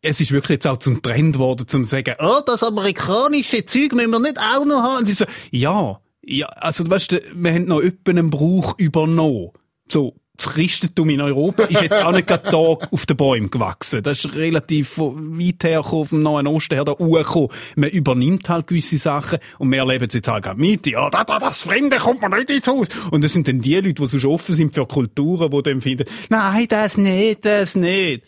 [0.00, 3.92] es ist wirklich jetzt auch zum Trend geworden, zum zu sagen, oh, das amerikanische Zeug
[3.92, 4.98] müssen wir nicht auch noch haben.
[5.00, 9.50] Und ich so, ja, ja, also weißt du, wir haben noch öppen einen Brauch übernommen.
[9.88, 14.02] So, das Christentum in Europa ist jetzt auch nicht gerade da auf den Bäumen gewachsen.
[14.02, 17.48] Das ist relativ weit her vom Nahen Osten her da hochgekommen.
[17.76, 20.86] Man übernimmt halt gewisse Sachen und wir erleben es jetzt halt gerade mit.
[20.86, 22.88] Ja, da, da, das Fremde kommt man nicht ins Haus.
[23.10, 26.04] Und das sind dann die Leute, die so offen sind für Kulturen, die dann finden,
[26.28, 28.24] nein, das nicht, das nicht.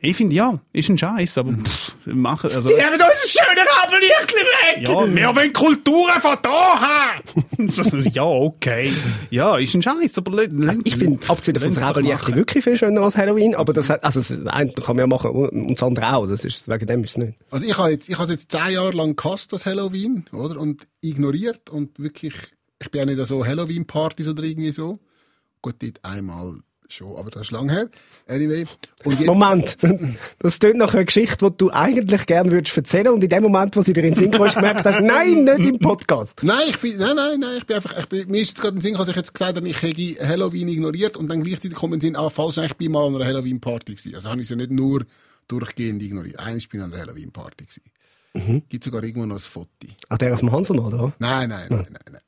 [0.00, 2.68] Ich finde, ja, ist ein Scheiß, aber pff, machen, also.
[2.68, 4.88] haben uns ein schönes Rabelichtchen weg!
[4.88, 8.08] Ja, wir wollen Kulturen von da haben!
[8.12, 8.92] ja, okay.
[9.30, 12.76] Ja, ist ein Scheiß, aber Leute, Also ich finde, abgesehen davon, das Rebellichtchen wirklich viel
[12.76, 15.82] schöner als Halloween, aber das hat, also, das eine kann man ja machen, und das
[15.82, 17.38] andere auch, das ist, wegen dem ist es nicht.
[17.50, 20.60] Also ich habe jetzt, ich habe jetzt zehn Jahre lang gehasst, das Halloween, oder?
[20.60, 22.34] Und ignoriert und wirklich,
[22.78, 25.00] ich bin ja nicht so Halloween-Partys oder irgendwie so.
[25.60, 26.58] Gut, dort einmal
[26.92, 27.88] schon, aber das ist lang her.
[28.26, 28.64] Anyway.
[29.04, 29.76] Und jetzt, Moment,
[30.38, 33.76] das tönt nach einer Geschichte, die du eigentlich gerne würdest erzählen und in dem Moment,
[33.76, 36.42] wo sie dir in den Sinn kam, hast du gemerkt hast, nein, nicht im Podcast.
[36.42, 38.74] Nein, ich bin, nein, nein, nein, ich bin einfach, ich bin, mir ist jetzt gerade
[38.74, 41.42] in den Sinn, gekommen, dass ich jetzt gesagt habe, ich hätte Halloween ignoriert und dann
[41.42, 44.14] gleichzeitig kommen in den Sinn, ah, falsch, ich bin mal an einer Halloween-Party gewesen.
[44.14, 45.04] Also habe ich ja nicht nur
[45.46, 46.38] durchgehend ignoriert.
[46.38, 48.62] Eins bin ich an einer Halloween-Party gewesen.
[48.68, 49.68] Gibt sogar irgendwo noch ein Foto.
[50.08, 51.12] Ach, der auf dem Hanselmann, oder?
[51.18, 52.20] Nein, nein, nein, nein, nein.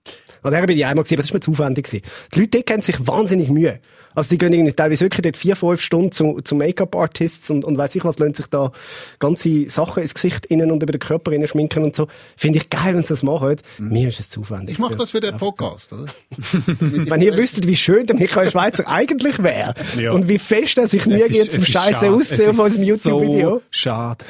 [0.42, 2.04] An der bin ich einmal gesehen, aber das ist mir zu aufwendig gewesen.
[2.34, 3.80] Die Leute dort geben sich wahnsinnig Mühe.
[4.12, 7.78] Also die gehen irgendwie teilweise wirklich dort vier, fünf Stunden zu, zu Make-up-Artists und, und
[7.78, 8.72] weiss ich was, lassen sich da
[9.20, 12.08] ganze Sachen ins Gesicht innen und über den Körper innen schminken und so.
[12.36, 13.56] Finde ich geil, wenn sie das machen.
[13.78, 14.72] Mir ist es zu aufwendig.
[14.74, 16.06] Ich mache das für den Podcast, oder?
[16.80, 20.10] Wenn ihr wüsstet, wie schön der Michael Schweizer eigentlich wäre Ja.
[20.10, 23.50] und wie fest er sich Mühe gibt zum Scheiße auszusehen von unserem YouTube-Video.
[23.58, 24.24] So schade.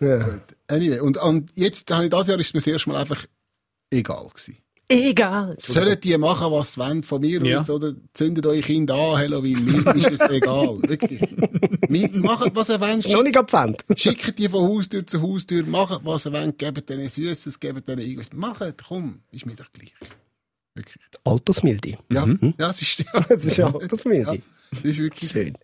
[0.00, 0.40] Ja.
[0.66, 3.24] Anyway, und, und jetzt habe ich das Jahr ist mir das erste Mal einfach
[3.92, 4.56] egal gewesen.
[4.92, 5.56] Egal.
[5.58, 7.58] Sollen die machen, was sie wollen von mir Ja.
[7.60, 11.20] aus, oder zündet euch Kinder an, Halloween, mir ist es egal, wirklich.
[12.14, 13.84] Macht, was ihr wollt, Noch nicht abgewandt.
[13.96, 18.00] schickt die von Haustür zu Haustür, macht, was ihr wollt, gebt denen Süßes, gebt denen
[18.00, 18.32] irgendwas.
[18.34, 19.92] Macht, komm, ist mir doch gleich.
[20.74, 21.04] Wirklich.
[21.24, 21.98] Altersmilde.
[22.10, 23.20] Ja, ja, das ist, ja.
[23.28, 24.34] Das ist ja Altersmilde.
[24.36, 25.56] Ja, das ist wirklich Schön.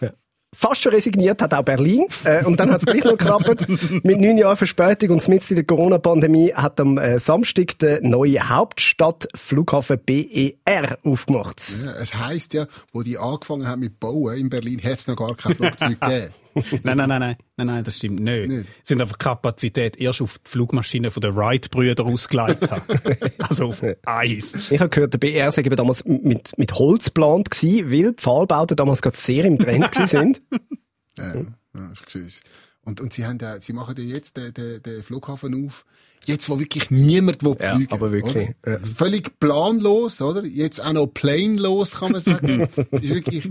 [0.00, 0.12] Ja.
[0.52, 2.06] Fast schon resigniert hat auch Berlin.
[2.24, 3.68] Äh, und dann hat es gleich noch geklappt.
[4.02, 8.48] Mit neun Jahren Verspätung und mitten in der Corona-Pandemie hat am äh, Samstag der neue
[8.48, 11.62] Hauptstadtflughafen BER aufgemacht.
[11.82, 15.16] Ja, es heisst ja, wo die angefangen haben mit Bauen in Berlin, hat es noch
[15.16, 16.34] gar kein Flugzeug gegeben.
[16.82, 18.48] Nein, nein, nein, nein, nein, nein, das stimmt nicht.
[18.48, 18.66] Nicht.
[18.82, 22.70] Sie sind einfach Kapazität erst auf die Flugmaschine von den Wright-Brüdern ausgeleitet
[23.38, 24.70] also auf Eis.
[24.70, 28.22] Ich habe gehört, der BER sei eben damals mit, mit Holz geplant gewesen, weil die
[28.22, 30.42] Pfahlbauten damals gerade sehr im Trend gewesen sind.
[31.18, 31.92] Ja, ja.
[32.82, 35.84] Und, und sie haben ja, sie machen ja jetzt den, den, den Flughafen auf.
[36.24, 38.78] Jetzt, wo wirklich niemand will Ja, fliegen aber wirklich, ja.
[38.80, 40.44] Völlig planlos, oder?
[40.44, 42.68] Jetzt auch noch planelos, kann man sagen.
[42.92, 43.50] ist wirklich,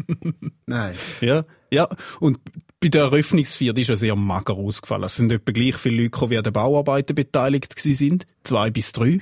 [0.65, 0.93] nein.
[1.21, 1.87] Ja, ja.
[2.19, 2.39] Und
[2.81, 5.03] bei der Eröffnungsfeier, ist ja sehr mager ausgefallen.
[5.03, 8.25] Es sind etwa gleich viele Leute gekommen, wie an den Bauarbeiten beteiligt sind.
[8.43, 9.19] Zwei bis drei.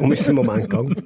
[0.00, 0.96] Um ist im Moment gegangen.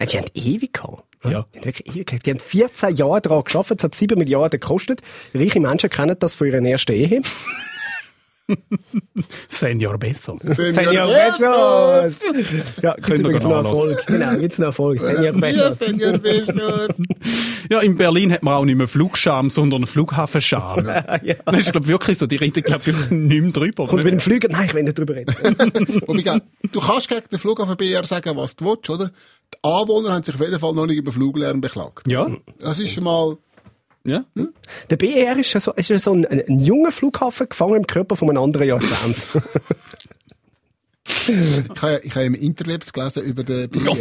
[0.00, 1.04] Äh, Die haben ewig gehabt.
[1.24, 1.46] Ja.
[1.54, 2.26] Die haben wirklich ewig gehabt.
[2.26, 3.72] Die haben 14 Jahre daran geschafft.
[3.76, 5.02] Es hat 7 Milliarden gekostet.
[5.34, 7.22] Reiche Menschen kennen das von ihrer ersten Ehe.
[9.48, 10.36] Senior besser.
[10.42, 12.16] Senior Bezos!
[12.82, 13.90] Ja, übrigens noch nachlesen.
[13.90, 14.06] Erfolg.
[14.06, 15.00] Genau, gibt's noch Erfolg.
[15.00, 16.88] Senior Bezos.
[17.70, 20.88] Ja, in Berlin hat man auch nicht mehr Flugscham, sondern Flughafenscham.
[21.22, 21.34] Ja.
[21.46, 22.26] Das ist, glaube wirklich so.
[22.26, 23.86] Die reden, glaube ich, nicht mehr drüber.
[23.86, 24.48] Kommst du mit dem Flüger?
[24.50, 25.34] Nein, ich will nicht drüber reden.
[26.72, 29.10] Du kannst gegen den Flughafen BR sagen, was du willst, oder?
[29.54, 32.06] Die Anwohner haben sich auf jeden Fall noch nicht über Fluglärm beklagt.
[32.06, 32.26] Ja,
[32.60, 33.36] Das ist schon mal,
[34.08, 34.24] ja.
[34.90, 37.86] Der BER ist ja so, ist ja so ein, ein, ein junger Flughafen gefangen im
[37.86, 39.16] Körper von einem anderen Jahrzehnt.
[41.28, 43.96] ich habe, ich habe im Interwebs gelesen über den BR.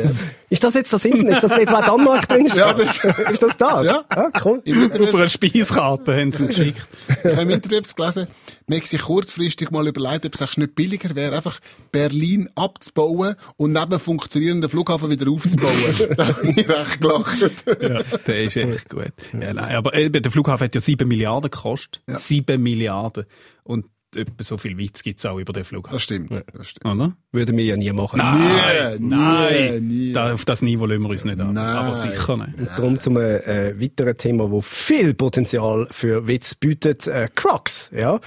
[0.49, 1.33] ist das jetzt das Internet?
[1.33, 2.57] Ist das dort, wo Danmark drin steht?
[2.57, 2.97] Ja, das-
[3.31, 3.85] ist das das?
[3.85, 4.03] Ja.
[4.09, 4.61] Ah, cool.
[5.01, 6.87] Auf einer Speiskarte haben sie geschickt.
[7.23, 8.27] Ich habe im Interwebs gelesen,
[8.67, 11.59] man sich kurzfristig mal überlegt, ob es eigentlich nicht billiger wäre, einfach
[11.91, 15.73] Berlin abzubauen und neben einem funktionierenden Flughafen wieder aufzubauen.
[16.17, 17.37] da habe ich recht gelacht.
[17.81, 19.13] Ja, der ist echt gut.
[19.33, 22.01] Ja, nein, aber eben, der Flughafen hat ja 7 Milliarden gekostet.
[22.07, 22.19] Ja.
[22.19, 23.25] 7 Milliarden.
[23.63, 23.85] Und
[24.17, 25.95] etwa so viel Witz gibt's auch über den Flughafen.
[25.95, 26.31] Das stimmt.
[26.53, 26.85] Das stimmt.
[26.93, 27.13] Oder?
[27.31, 28.19] Würden wir ja nie machen.
[28.19, 30.13] Nie, Nein, nie, nie.
[30.13, 31.53] Da, auf das Niveau lassen wir uns nicht an.
[31.53, 31.75] Nein.
[31.75, 32.53] Aber sicher nicht.
[32.77, 37.91] Darum zum äh, weiteren Thema, wo viel Potenzial für Witz bietet, äh, Crocs.
[37.95, 38.19] Ja?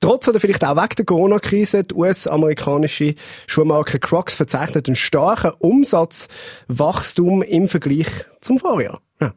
[0.00, 3.14] Trotz oder vielleicht auch wegen der Corona-Krise, die US-amerikanische
[3.46, 8.08] Schuhmarke Crocs verzeichnet einen starken Umsatzwachstum im Vergleich
[8.40, 9.00] zum Vorjahr.
[9.20, 9.32] Ja.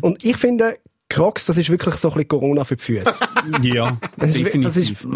[0.00, 0.76] Und ich finde,
[1.10, 3.12] Crocs, das ist wirklich so ein bisschen Corona für die Füße.
[3.62, 4.62] Ja, Das ist, definitiv.
[4.62, 5.06] das ist,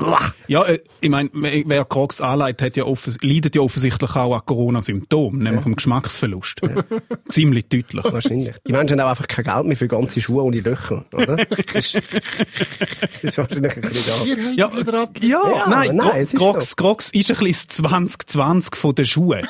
[0.49, 4.41] Ja, äh, ich meine, wer Crocs anleitet, hat ja offens leidet ja offensichtlich auch an
[4.45, 6.61] Corona-Symptomen, nämlich am Geschmacksverlust.
[7.29, 8.05] Ziemlich deutlich.
[8.05, 8.55] Wahrscheinlich.
[8.67, 11.37] Die Menschen haben auch einfach kein Geld mehr für ganze Schuhe ohne Löcher, oder?
[11.37, 16.39] Das ist, das ist wahrscheinlich ein bisschen Ja, ja, Ja, nein, nein, Cro- es ist
[16.39, 19.47] Crocs, Crocs ist ein bisschen das 2020 von den Schuhen.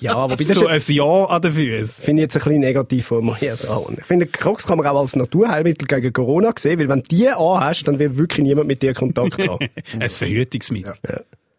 [0.00, 2.04] Ja, aber das ist so ein Jahr an den Füßen.
[2.04, 3.66] finde ich jetzt ein bisschen negativ formuliert.
[3.98, 7.28] Ich finde, Crocs kann man auch als Naturheilmittel gegen Corona sehen, weil wenn du die
[7.28, 9.68] anhast, dann wird wirklich niemand mit dir Kontakt haben.
[9.98, 10.94] Ein Verhütungsmittel.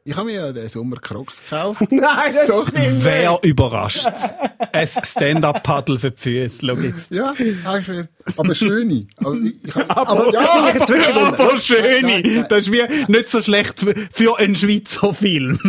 [0.05, 1.81] Ich habe mir ja den Sommer Crocs gekauft.
[1.91, 2.67] Nein, das Doch.
[2.73, 4.29] Wer überrascht's?
[4.71, 6.17] Ein Stand-Up-Paddle für die
[6.49, 6.65] Füße.
[6.65, 7.11] Schau jetzt.
[7.11, 7.33] Ja,
[7.65, 8.05] eigentlich.
[8.35, 9.05] Aber schöne.
[9.17, 12.01] Aber, ich, hab, Aber, ja, jetzt wirklich aber schöne.
[12.01, 12.45] Nein, nein.
[12.49, 15.59] Das ist wie nicht so schlecht für- für einen Schweizer Film.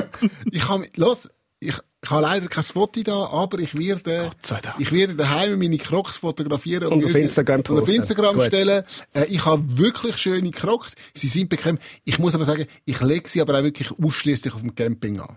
[0.50, 1.28] ich habe, los,
[1.60, 1.74] ich,
[2.04, 4.30] ich habe leider kein Foto da, aber ich werde,
[4.78, 7.94] ich werde daheim meine Crocs fotografieren Und auf wir- Instagram und auf posten.
[7.94, 8.46] Instagram Gut.
[8.46, 8.82] stellen.
[9.14, 10.94] Äh, ich habe wirklich schöne Crocs.
[11.14, 11.78] Sie sind bequem.
[12.04, 15.36] Ich muss aber sagen, ich lege sie aber auch wirklich ausschließlich auf dem Camping an.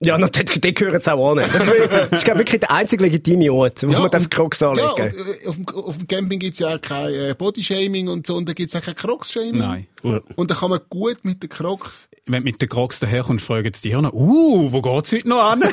[0.00, 1.38] Ja, na, dort, dort gehören sie auch an.
[1.38, 4.60] Das ist, das ist glaub ich, wirklich der einzige legitime Ort, wo man darf Crocs
[4.60, 4.86] Ja, anlegen
[5.18, 8.36] und, äh, auf, dem, auf dem Camping gibt's ja auch kein äh, Bodyshaming und so,
[8.36, 9.58] und da gibt's auch kein Crocs-Shaming.
[9.58, 9.88] Nein.
[10.36, 12.08] Und da kann man gut mit den Crocs.
[12.26, 15.42] Wenn du mit den Crocs daherkommst, fragen jetzt die Hirne, uh, wo geht's heute noch
[15.42, 15.62] an?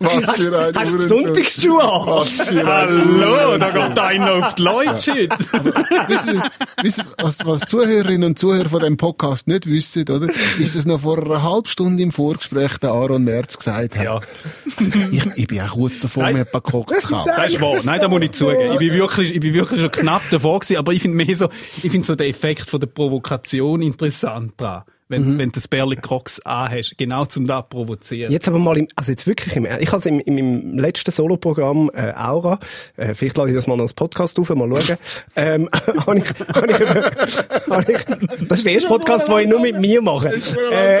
[0.00, 1.08] Was für ein Hast du.
[1.08, 2.06] Sonntagsschuhe an?
[2.06, 5.28] Was für ein Hallo, da geht einer auf die Leute heute.
[6.08, 10.26] wissen, Sie- wissen, Sie, was, was Zuhörerinnen und Zuhörer von dem Podcast nicht wissen, oder?
[10.58, 14.04] Ist, dass noch vor einer halben Stunde im Vorgespräch der Aaron Merz gesagt hat.
[14.04, 14.20] Ja.
[15.10, 17.32] Ich, ich bin auch kurz davor, mir ein paar Crocs zu kaufen.
[17.34, 17.78] Das ist wahr.
[17.82, 18.72] Nein, da muss ich zugeben.
[18.72, 21.48] Ich bin wirklich, ich bin wirklich schon knapp davor gewesen, aber ich finde mehr so,
[21.82, 24.82] ich finde so den Effekt von der Provokation interessant dran.
[25.10, 28.30] Wenn, wenn du das Bärli Crocs anhast, genau zum da provozieren.
[28.30, 31.10] Jetzt aber mal im, also jetzt wirklich im, ich habe es im, in meinem letzten
[31.10, 32.58] Soloprogramm äh, Aura,
[32.96, 34.98] äh, vielleicht lasse ich das mal noch als Podcast auf, mal schauen,
[35.36, 35.68] ähm,
[36.06, 37.10] habe ich, hab ich, über,
[37.74, 37.96] hab ich,
[38.48, 40.28] das ist der erste Podcast, den ich nur mit mir mache.
[40.28, 41.00] Äh.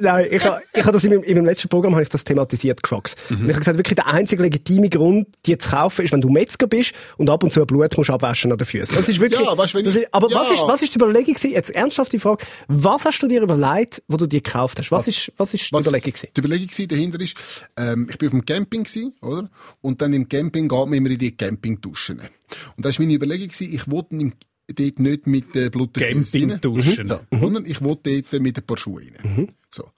[0.00, 2.24] Nein, ich habe ich hab das in meinem, in meinem letzten Programm habe ich das
[2.24, 3.14] thematisiert, Crocs.
[3.30, 6.30] Und ich habe gesagt, wirklich der einzige legitime Grund, die zu kaufen, ist, wenn du
[6.30, 8.96] Metzger bist und ab und zu ein Blut musst abwaschen an den Füßen.
[8.96, 10.38] Das ist wirklich, Ja, weißt du, wenn ich- ist, aber ja.
[10.38, 11.52] was ist, was ist die Überlegung gewesen?
[11.52, 12.44] Jetzt ernsthafte Frage.
[12.68, 14.90] Was hast du dir überlegt, wo du die gekauft hast?
[14.90, 16.28] Was ist, was ist die Überlegung gewesen?
[16.36, 17.36] Die Überlegung gewesen, dahinter ist,
[17.76, 19.50] ähm, ich bin auf dem Camping gewesen, oder?
[19.80, 22.18] Und dann im Camping geht man immer in die Campingduschen.
[22.18, 24.32] Und da ist meine Überlegung gewesen, ich wollte im,
[24.68, 26.60] dort nicht mit äh, blutigen Füßen rein.
[26.60, 27.06] Campingduschen.
[27.06, 29.54] So, sondern ich wollte dort mit ein paar Schuhen rein.
[29.70, 29.90] So.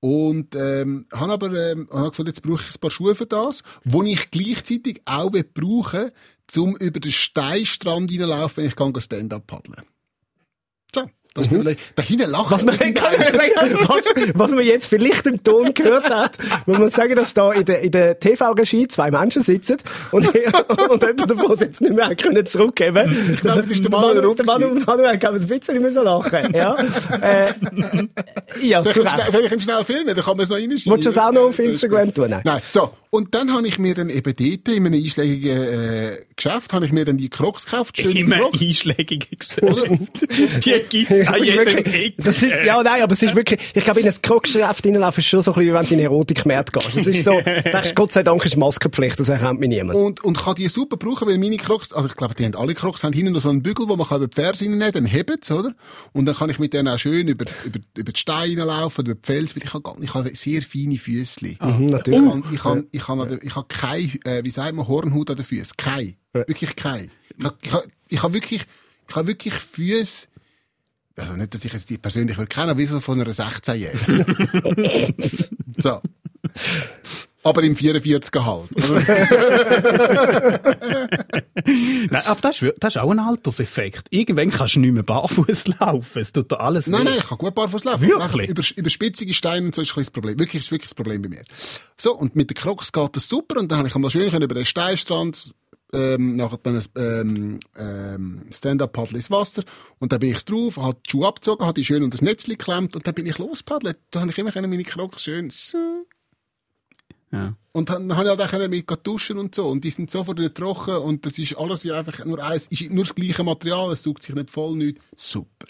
[0.00, 3.62] Und ähm, habe aber ähm, hab gefunden, jetzt brauche ich ein paar Schuhe für das,
[3.84, 6.10] wo ich gleichzeitig auch will brauchen
[6.56, 9.82] um über den Steinstrand hineinlaufen, wenn ich Stand-up paddeln.
[10.94, 11.10] So.
[11.34, 11.76] Das ist mhm.
[11.94, 16.78] Da hinten lacht was man, was, was man jetzt vielleicht im Ton gehört hat, muss
[16.78, 19.76] man sagen, dass da in der, in der TV-Regie zwei Menschen sitzen
[20.10, 20.26] und,
[20.90, 23.32] und jemand davon jetzt nicht mehr können zurückgeben.
[23.34, 24.36] Ich glaube, das ist der Manuel Rupp.
[24.36, 26.54] Der Manuel, Manuel hat ein bisschen müssen lachen.
[26.54, 26.76] Ja,
[27.20, 27.46] äh,
[28.62, 30.06] ja soll, ich schnell, soll ich ihn schnell filmen?
[30.06, 30.90] Dann kann man es noch reinschieben.
[30.90, 32.30] Wolltest du das auch noch auf Instagram tun?
[32.30, 32.42] Nein.
[32.44, 32.60] Nein.
[32.68, 32.90] So.
[33.10, 36.92] Und dann habe ich mir dann eben dort in einem einschlägigen äh, Geschäft, habe ich
[36.92, 37.96] mir dann die Crocs gekauft.
[37.96, 40.64] Schöne Immer einschlägige Geschäft.
[40.64, 42.14] die gibt's an jedem Eck.
[42.18, 45.26] Das ist, ja, nein, aber es ist wirklich, ich glaube, in ein Crocs-Geschäft reinlaufen ist
[45.26, 46.96] schon so ein bisschen, wie wenn du in den Erotikmarkt gehst.
[46.96, 49.98] Es ist so, denkst, Gott sei Dank ist Maskenpflicht, das erkennt mich niemand.
[49.98, 52.74] Und, und kann die super brauchen, weil meine Crocs, also ich glaube, die haben alle
[52.74, 55.06] Crocs, haben hinten noch so einen Bügel, wo man kann über die Ferse reinnehmen, dann
[55.06, 55.74] hebt's, oder?
[56.12, 59.14] Und dann kann ich mit denen auch schön über, über, über die Steine laufen, über
[59.14, 61.58] die Fels, weil ich habe, ich habe sehr feine Füßli.
[61.60, 62.20] Mhm, natürlich.
[62.20, 65.36] Ich habe, ich habe, ich habe, ich habe keine, äh, wie sagt man, Hornhaut an
[65.36, 65.76] den Füßen.
[65.76, 66.14] Keine.
[66.32, 67.08] Wirklich keine.
[67.36, 68.66] Ich habe, ich habe, ich habe wirklich,
[69.08, 70.26] ich habe wirklich Füße,
[71.18, 75.14] also nicht, dass ich jetzt die persönlich kenne, aber wie so von einer 16-Jährigen.
[75.78, 76.00] so.
[77.44, 78.68] Aber im 44 halt.
[82.10, 84.08] nein, aber das ist, das ist auch ein Alterseffekt.
[84.10, 86.20] Irgendwann kannst du nicht mehr barfuß laufen.
[86.20, 87.04] Es tut da alles Nein, weh.
[87.04, 88.08] nein, ich kann gut barfuß laufen.
[88.08, 88.50] Wirklich?
[88.50, 90.38] Über, über spitzige Steine und so ist ein das Problem.
[90.38, 91.44] Wirklich, ist wirklich das Problem bei mir.
[91.96, 94.54] So, und mit den Crocs geht das super und dann habe ich mal schön über
[94.54, 95.54] den Steinstrand
[95.92, 99.62] ähm, nachher dann ein ähm, ähm, Stand-up-Paddel ins Wasser
[99.98, 102.44] und dann bin ich drauf, habe die Schuhe abgezogen, habe die schön unter das Netz
[102.44, 103.98] geklemmt und dann bin ich lospaddelt.
[104.10, 105.50] Da habe ich immer meine Crocs schön.
[107.30, 107.54] Ja.
[107.72, 110.38] Und dann, dann habe ich halt auch mit duschen und so und die sind sofort
[110.38, 113.92] wieder trocken und das ist alles ja einfach nur eins, ist nur das gleiche Material,
[113.92, 114.98] es sucht sich nicht voll nicht.
[115.16, 115.66] Super.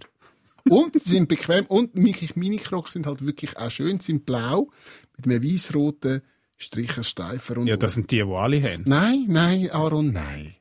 [0.68, 4.70] Und sie sind bequem und meine Crocs sind halt wirklich auch schön, sind blau
[5.16, 6.22] mit einem weiß-roten
[6.58, 7.66] Striche steifer und.
[7.66, 8.84] Ja, das sind die, die alle haben.
[8.86, 10.54] Nein, nein, Aaron, nein.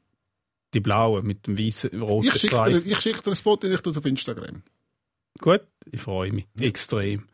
[0.73, 3.87] Die blauen mit dem weißen, roten ich schick Dir, ich schicke dir ein Foto nicht
[3.87, 4.61] auf Instagram.
[5.39, 6.45] Gut, ich freue mich.
[6.59, 7.27] Extrem.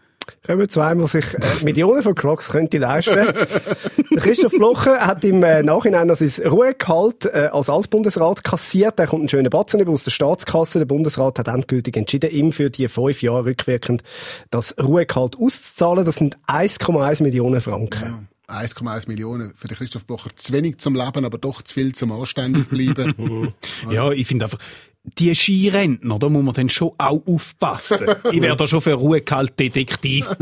[0.45, 3.13] Kommen wir zu einem, der sich äh, Millionen von Crocs könnte leisten.
[4.17, 8.99] Christoph Blocher hat im äh, Nachhinein noch sein Ruhegehalt äh, als Altbundesrat kassiert.
[8.99, 10.79] Er kommt einen schönen Batzen über aus der Staatskasse.
[10.79, 14.03] Der Bundesrat hat endgültig entschieden, ihm für die fünf Jahre rückwirkend
[14.49, 16.05] das Ruhegehalt auszuzahlen.
[16.05, 18.03] Das sind 1,1 Millionen Franken.
[18.03, 18.32] Ja.
[18.47, 22.11] 1,1 Millionen für den Christoph Blocher zu wenig zum Leben, aber doch zu viel zum
[22.11, 23.53] anständig bleiben.
[23.89, 24.59] ja, ich finde einfach,
[25.03, 28.07] die Skirentner, da muss man dann schon auch aufpassen.
[28.31, 30.29] ich wäre da schon für Ruhekaltdetektiv.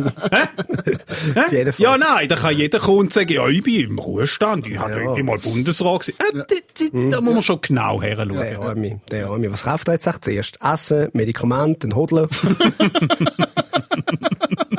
[1.49, 1.71] Hä?
[1.77, 5.03] ja, nein, da kann jeder kommen und sagen, ja, ich bin im Ruhestand, ich, habe,
[5.03, 5.13] ja.
[5.13, 6.19] bin mal Bundesrat gewesen.
[6.19, 6.43] Äh,
[6.91, 8.33] da, da, muss man schon genau her schauen.
[8.33, 9.51] Der Arme, der Arme.
[9.51, 10.59] Was kauft er jetzt zuerst?
[10.61, 12.29] Essen, Medikamente, ein Hodler?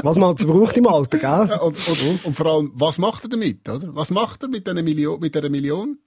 [0.04, 1.48] was man so braucht im Alter, gell?
[1.50, 3.94] Ja, und, und, und, vor allem, was macht er damit, oder?
[3.94, 5.18] Was macht er mit dieser Million?
[5.20, 5.98] Mit dieser Million?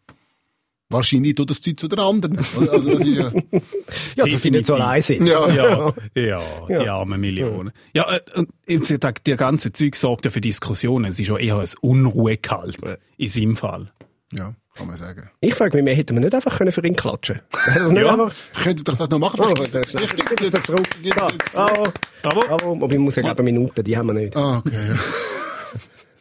[0.90, 2.38] Wahrscheinlich tut das Zeit zu der anderen.
[2.38, 3.32] Also, das ist ja,
[4.18, 5.26] ja, dass die nicht so allein sind.
[5.26, 6.24] Ja, ja, ja,
[6.70, 7.72] ja die armen Millionen.
[7.94, 11.06] Ja, äh, und der ganze Zeug sorgt ja für Diskussionen.
[11.06, 12.78] Es ist ja eher ein Unruhekalt
[13.18, 13.92] in seinem Fall.
[14.38, 15.30] Ja, kann man sagen.
[15.42, 17.96] Ich frage mich, mehr hätten wir nicht einfach können für ihn klatschen können?
[17.96, 18.34] ja, einfach...
[18.62, 19.40] könntet doch das noch machen.
[19.42, 20.88] Oh, ich gebe es jetzt zurück.
[21.16, 21.84] Bravo.
[22.22, 22.42] Bravo.
[22.42, 22.74] Bravo.
[22.74, 24.36] Aber ich muss ja glaube Minuten, die haben wir nicht.
[24.36, 24.96] Ah, okay.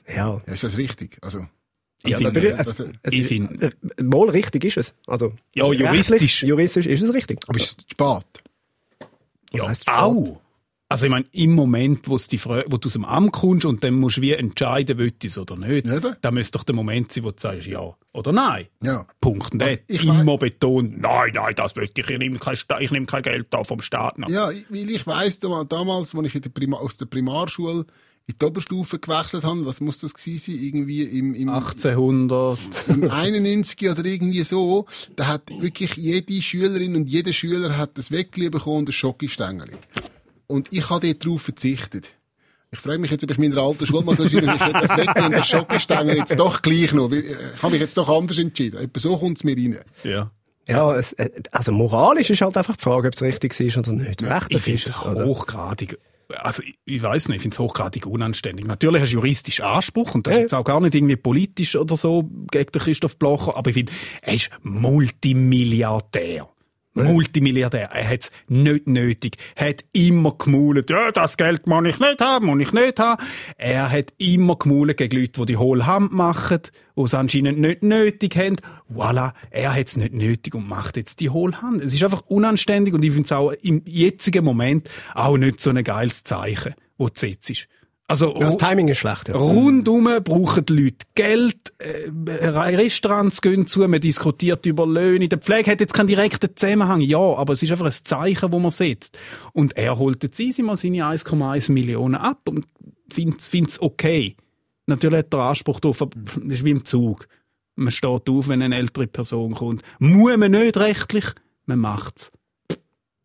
[0.07, 0.14] Ja.
[0.46, 0.53] ja.
[0.53, 1.18] Ist das richtig?
[1.20, 1.46] Also...
[2.07, 2.51] Ja, finde.
[2.59, 4.95] Es, es, ich finde, wohl richtig ist es.
[5.07, 6.43] Also, ja, also juristisch.
[6.43, 7.40] Juristisch ist es richtig.
[7.47, 8.43] Aber ist es spät?
[9.53, 10.40] Ja, auch.
[10.88, 13.83] Also ich meine, im Moment, wo, die Frage, wo du aus dem Amt kommst und
[13.83, 16.14] dann musst du wie entscheiden, willst du es oder nicht, Eben?
[16.21, 18.67] da müsste doch der Moment sein, wo du sagst ja oder nein.
[18.83, 19.07] Ja.
[19.21, 19.55] Punkt.
[19.55, 23.23] Und also, immer betont, nein, nein, das möchte ich, ich nehme kein, ich nehme kein
[23.23, 24.19] Geld da vom Staat.
[24.19, 24.29] Noch.
[24.29, 27.87] Ja, weil ich weiss, damals, als ich der Prima, aus der Primarschule
[28.27, 30.63] in die Oberstufe gewechselt haben, was muss das gewesen sein?
[30.63, 32.59] Irgendwie im, im 1800.
[32.89, 34.87] Im 91 oder irgendwie so.
[35.15, 39.69] Da hat wirklich jede Schülerin und jeder Schüler hat das Weckli bekommen und ein Schokistängel.
[40.47, 42.09] Und ich habe dort drauf verzichtet.
[42.71, 46.17] Ich freue mich jetzt, ob ich meiner alten Schulmaschine nicht das Weckli und das Schokistängel
[46.17, 47.13] jetzt doch gleich noch.
[47.13, 48.79] Ich habe mich jetzt doch anders entschieden.
[48.81, 49.79] Etwa so kommt es mir rein.
[50.03, 50.31] Ja.
[50.67, 53.93] Ja, es, äh, also moralisch ist halt einfach die Frage, ob es richtig ist oder
[53.93, 54.23] nicht.
[54.23, 58.67] Recht ich finde es hochgradig also ich, weiß nicht, ich finde es hochgradig unanständig.
[58.67, 61.97] Natürlich hast du juristisch Anspruch und das ist jetzt auch gar nicht irgendwie politisch oder
[61.97, 66.49] so gegen den Christoph Blocher, aber ich finde, er ist Multimilliardär.
[66.95, 67.91] Multimilliardär.
[67.93, 69.37] Er hat es nicht nötig.
[69.57, 73.23] Er hat immer gemaulet, ja, das Geld muss ich nicht haben, muss ich nicht haben.
[73.57, 76.61] Er hat immer gemaulet gegen Leute, die die hohle Hand machen,
[76.97, 78.57] die es anscheinend nicht nötig haben.
[78.93, 81.83] Voilà, er hat es nicht nötig und macht jetzt die hohle Hand.
[81.83, 85.71] Es ist einfach unanständig und ich finde es auch im jetzigen Moment auch nicht so
[85.71, 87.69] ein geiles Zeichen, wo du setzt.
[88.07, 89.37] Also, Das Timing ist schlecht, ja.
[89.37, 92.11] Rundum brauchen die Leute Geld, äh,
[92.49, 95.29] Restaurants gehen zu, man diskutiert über Löhne.
[95.29, 98.59] Der Pflege hat jetzt keinen direkten Zusammenhang, ja, aber es ist einfach ein Zeichen, wo
[98.59, 99.19] man setzt.
[99.55, 102.67] Und er holt jetzt easy mal seine 1,1 Millionen ab und
[103.11, 104.37] findet es okay.
[104.87, 107.27] Natürlich hat er Anspruch darauf, aber das ist wie im Zug.
[107.75, 109.83] Man steht auf, wenn eine ältere Person kommt.
[109.99, 111.25] Muss man nicht rechtlich,
[111.64, 112.31] man macht's.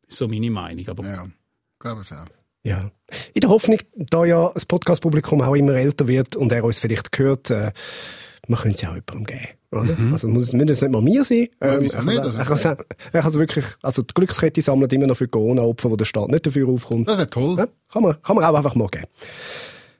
[0.07, 0.87] Ist so meine Meinung.
[0.87, 1.27] Aber Ja,
[1.79, 2.38] glaube ich auch.
[2.63, 2.91] Ja.
[3.33, 7.17] In der Hoffnung, da ja das Podcast-Publikum auch immer älter wird und er uns vielleicht
[7.17, 7.71] hört, äh,
[8.47, 10.11] man könnte es ja auch jemandem geben, oder?
[10.11, 11.47] Also muss, müssen es nicht mal mir sein.
[11.61, 12.37] Ja, Ähm, er nicht?
[12.37, 12.57] er kann
[13.21, 16.67] kann wirklich, also die Glückskette sammelt immer noch für Corona-Opfer, wo der Staat nicht dafür
[16.67, 17.07] aufkommt.
[17.07, 17.55] Das wäre toll.
[17.57, 19.05] Ja, kann man, kann man auch einfach mal geben.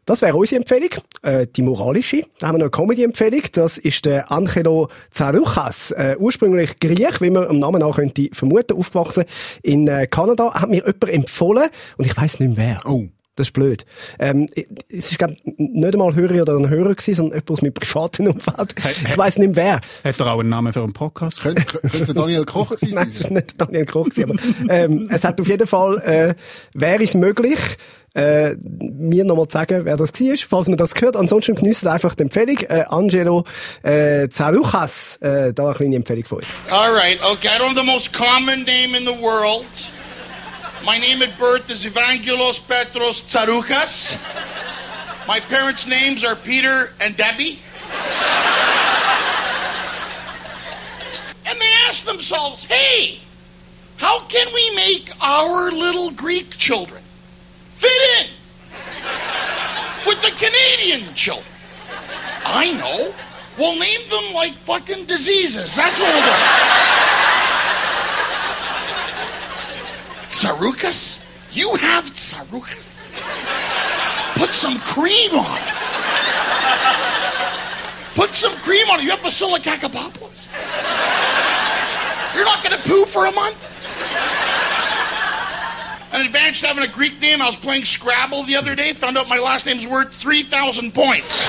[0.10, 0.90] Das wäre unsere Empfehlung,
[1.22, 2.24] äh, die moralische.
[2.40, 3.44] Da haben wir noch eine Comedy-Empfehlung.
[3.52, 8.76] Das ist der Angelo Zarouchas, äh, ursprünglich Griech, wie man am Namen nach könnte vermuten,
[8.76, 9.26] aufgewachsen
[9.62, 10.56] in äh, Kanada.
[10.56, 12.92] Hat mir jemand empfohlen und ich weiß nicht mehr wer.
[12.92, 13.04] Oh.
[13.40, 13.86] Das ist blöd.
[14.20, 14.50] Ähm,
[14.90, 17.74] es ist glaub, nicht einmal ein Hörer oder ein Hörer gewesen, sondern jemand aus meinem
[17.74, 18.76] privaten Umfeld.
[19.10, 20.12] Ich weiß nicht mehr wer.
[20.12, 21.40] hat er auch einen Namen für einen Podcast?
[21.40, 23.32] Könnte, es Daniel Koch gewesen Nein, es sein?
[23.32, 24.24] war nicht Daniel Koch, gewesen,
[24.68, 26.36] aber ähm, es hat auf jeden Fall, äh,
[26.78, 27.60] wäre es möglich,
[28.14, 31.16] äh, mir nochmal zu sagen, wer das war, falls man das gehört.
[31.16, 32.58] Ansonsten genießt einfach die Empfehlung.
[32.58, 33.46] Äh, Angelo
[33.84, 36.48] äh, Zaruchas, äh, da eine kleine Empfehlung von uns.
[36.72, 37.48] All right, okay.
[37.48, 39.64] I don't have the most common name in the world.
[40.86, 44.16] My name at birth is Evangelos Petros Tsaroukas.
[45.28, 47.60] My parents' names are Peter and Debbie.
[51.46, 53.20] and they ask themselves, hey,
[53.98, 57.02] how can we make our little Greek children
[57.76, 58.28] fit in
[60.08, 61.46] with the Canadian children?
[62.46, 63.14] I know.
[63.58, 65.76] We'll name them like fucking diseases.
[65.76, 67.29] That's what we'll do.
[70.40, 71.20] Tsarukas?
[71.52, 73.02] You have tsarukas?
[74.36, 75.76] Put some cream on it.
[78.16, 79.04] Put some cream on it.
[79.04, 80.48] You have basilicacapopoulos.
[82.34, 83.79] You're not going to poo for a month?
[86.12, 87.42] An advantage to having a Greek name.
[87.42, 88.94] I was playing Scrabble the other day.
[88.94, 91.48] Found out my last name's worth 3,000 points.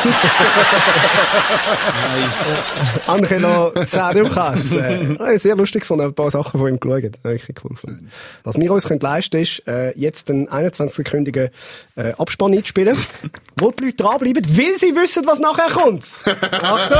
[3.06, 4.72] Angelo Zaruchas.
[4.72, 7.12] Äh, sehr lustig von ein paar Sachen von ihm geschaut.
[7.22, 8.10] Wirklich cool gefunden.
[8.44, 11.50] Was wir uns können leisten ist, äh, jetzt einen 21-sekündigen
[11.96, 12.98] äh, Abspann einzuspielen,
[13.58, 16.04] wo die Leute dranbleiben, weil sie wissen, was nachher kommt.
[16.52, 16.98] Achtung!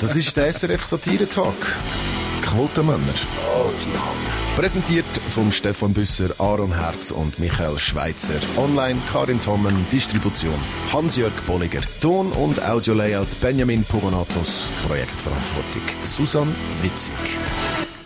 [0.00, 1.54] Das ist der SRF Satire Talk.
[2.42, 2.98] Quotenmänner.
[4.56, 8.34] Präsentiert vom Stefan Büsser, Aaron Herz und Michael Schweitzer.
[8.58, 10.52] Online Karin Tommen, Distribution
[10.92, 11.80] Hans-Jörg Bolliger.
[12.02, 14.68] Ton- und Audio-Layout Benjamin Pogonatos.
[14.86, 17.14] Projektverantwortung Susan Witzig.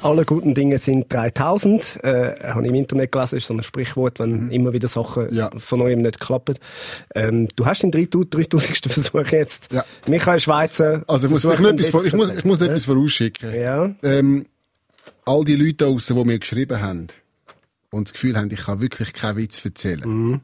[0.02, 1.98] Alle guten Dinge sind 3000.
[2.04, 5.50] Äh, habe ich im Internet gelesen, ist so ein Sprichwort, wenn immer wieder Sachen Ja.
[5.56, 6.56] von neuem nicht klappen.
[7.14, 8.92] Ähm, du hast den 3000.
[8.92, 9.72] Versuch jetzt.
[9.72, 9.82] Ja.
[10.06, 11.02] Michael Schweizer.
[11.08, 13.54] Also ich muss, ihn etwas, vor, ich muss, ich muss etwas vorausschicken.
[13.58, 13.90] Ja.
[14.02, 14.44] Ähm,
[15.26, 17.06] all die Leute draussen, die mir geschrieben haben
[17.90, 20.02] und das Gefühl haben, ich kann wirklich keinen Witz erzählen.
[20.08, 20.40] Mhm.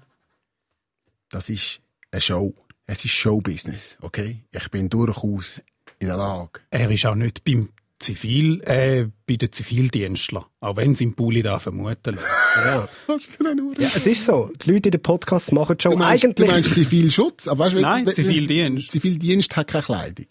[1.28, 2.54] Das ist eine Show.
[2.86, 4.42] Es ist Showbusiness, okay?
[4.50, 5.62] Ich bin durchaus
[6.00, 6.60] in der Lage.
[6.70, 7.68] Er ist auch nicht beim
[8.00, 10.44] Zivil, äh, bei den Zivildienstlern.
[10.60, 12.26] Auch wenn sie im Pulli da vermuten lassen.
[12.64, 12.88] Ja.
[13.06, 13.78] Was für ein Uhr.
[13.78, 14.50] ja, es ist so.
[14.64, 16.48] Die Leute in den Podcasts machen schon Du meinst, eigentlich...
[16.48, 17.46] du meinst Zivilschutz?
[17.46, 18.90] Aber weißt, Nein, wenn- Zivildienst.
[18.90, 20.26] Zivildienst hat keine Kleidung.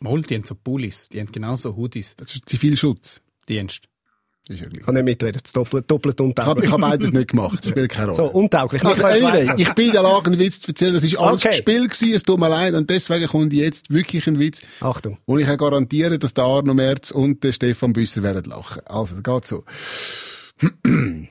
[0.00, 2.16] Mal, die haben so Pullis, die haben genauso Hoodies.
[2.16, 3.20] Das ist Zivilschutz.
[3.48, 3.84] Dienst.
[4.48, 4.80] Ist ja gleich.
[4.80, 5.32] Ich kann nicht mitreden.
[5.42, 6.64] Das ist doppelt, doppelt Ich habe untauglich.
[6.66, 7.58] ich hab beides nicht gemacht.
[7.60, 8.16] Das spielt keine Rolle.
[8.16, 8.82] So, untauglich.
[8.82, 10.94] Also anyway, ich bin in der Lage, einen Witz zu erzählen.
[10.94, 11.54] Das ist alles Okay.
[11.56, 12.14] gespielt gewesen.
[12.14, 12.72] Es tut mir leid.
[12.74, 14.62] Und deswegen kommt jetzt wirklich ein Witz.
[14.80, 15.18] Achtung.
[15.26, 18.80] Und ich kann garantieren, dass der Arno Merz und der Stefan Büsser werden lachen.
[18.86, 19.64] Also, das geht so.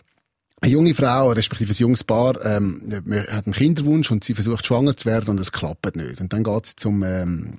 [0.59, 2.81] Eine junge Frau, respektive ein junges Paar, ähm,
[3.29, 6.19] hat einen Kinderwunsch und sie versucht schwanger zu werden und es klappt nicht.
[6.19, 7.57] Und dann geht sie zum, ähm,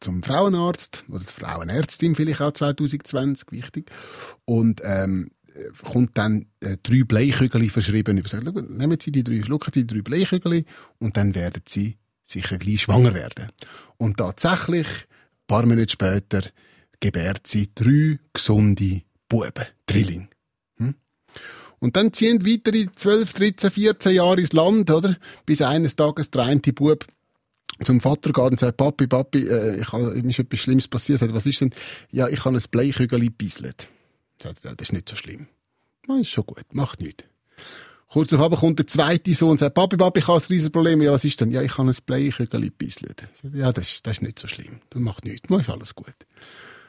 [0.00, 3.90] zum Frauenarzt, oder zur Frauenärztin vielleicht auch 2020, wichtig.
[4.44, 5.30] Und, ähm,
[5.82, 8.18] kommt dann äh, drei Bleikügel verschrieben.
[8.18, 10.64] Ich sage, nehmen Sie die drei, schlucken Sie die drei Bleikügel
[10.98, 13.48] und dann werden Sie sicher gleich schwanger werden.
[13.96, 16.42] Und tatsächlich, ein paar Monate später,
[17.00, 20.28] gebärt sie drei gesunde Buben, Drilling.
[20.76, 20.94] Hm?
[21.78, 25.16] Und dann ziehen weitere 12, 13, 14 Jahre ins Land, oder?
[25.46, 27.06] Bis eines Tages der eine Bub
[27.84, 31.20] zum Vater geht und sagt, Papi, Papi, äh, ich habe, mir ist etwas Schlimmes passiert.
[31.20, 31.72] Sagt, was ist denn?
[32.10, 33.88] Ja, ich habe ein Bleikügel gebisselt.
[34.42, 35.46] Sagt ja, das ist nicht so schlimm.
[36.08, 37.24] Ja, ist schon gut, macht nichts.
[38.10, 41.02] Kurz darauf kommt der zweite Sohn und sagt, Papi, Papi, ich habe ein riesen Problem.
[41.02, 41.50] Ja, was ist denn?
[41.50, 43.28] Ja, ich habe ein Bleikügel gebisselt.
[43.52, 44.80] Ja, das, ist- das ist nicht so schlimm.
[44.90, 45.48] Das macht nichts.
[45.50, 46.14] Ja, ist alles gut.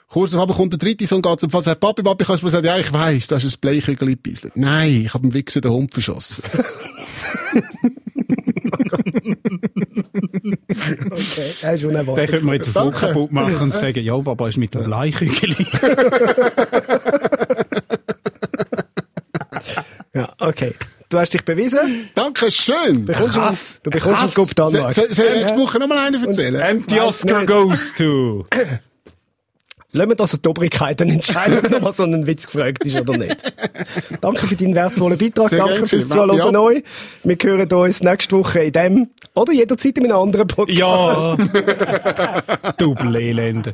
[0.08, 2.48] Kurz darauf kommt der dritte Sohn, geht zum Vater und sagt, Papi, Papi, ich habe
[2.48, 4.56] es Ja, ich weiss, du hast ein Bleikügel gebisselt.
[4.56, 6.42] Nein, ich habe dem Wichser den Hund verschossen.
[11.12, 12.30] Okay, er ist unerwartet.
[12.30, 15.56] könnte man jetzt so kaputt machen und sagen, ja, Papa ist mit dem Bleichügel.
[20.14, 20.74] Ja, okay.
[21.10, 22.10] Du hast dich bewiesen.
[22.16, 23.06] Danke schön.
[23.06, 23.80] Bekommst du- Krass.
[23.84, 24.34] Du bekommst einen.
[24.34, 26.62] Cup Soll, ich nächste Woche noch mal einen erzählen?
[26.62, 28.46] And the Oscar goes to...
[29.92, 33.18] Lassen wir das an die Obrigkeiten entscheiden, ob nochmal so ein Witz gefragt ist oder
[33.18, 33.38] nicht.
[34.22, 35.50] Danke für deinen wertvollen Beitrag.
[35.50, 36.08] Sehr Danke fürs.
[36.08, 36.52] Zuhören Ja.
[36.52, 36.82] neu.
[37.24, 40.78] Wir hören uns nächste Woche in dem oder jederzeit in einem anderen Podcast.
[40.78, 41.36] Ja.
[42.78, 43.74] du Elende.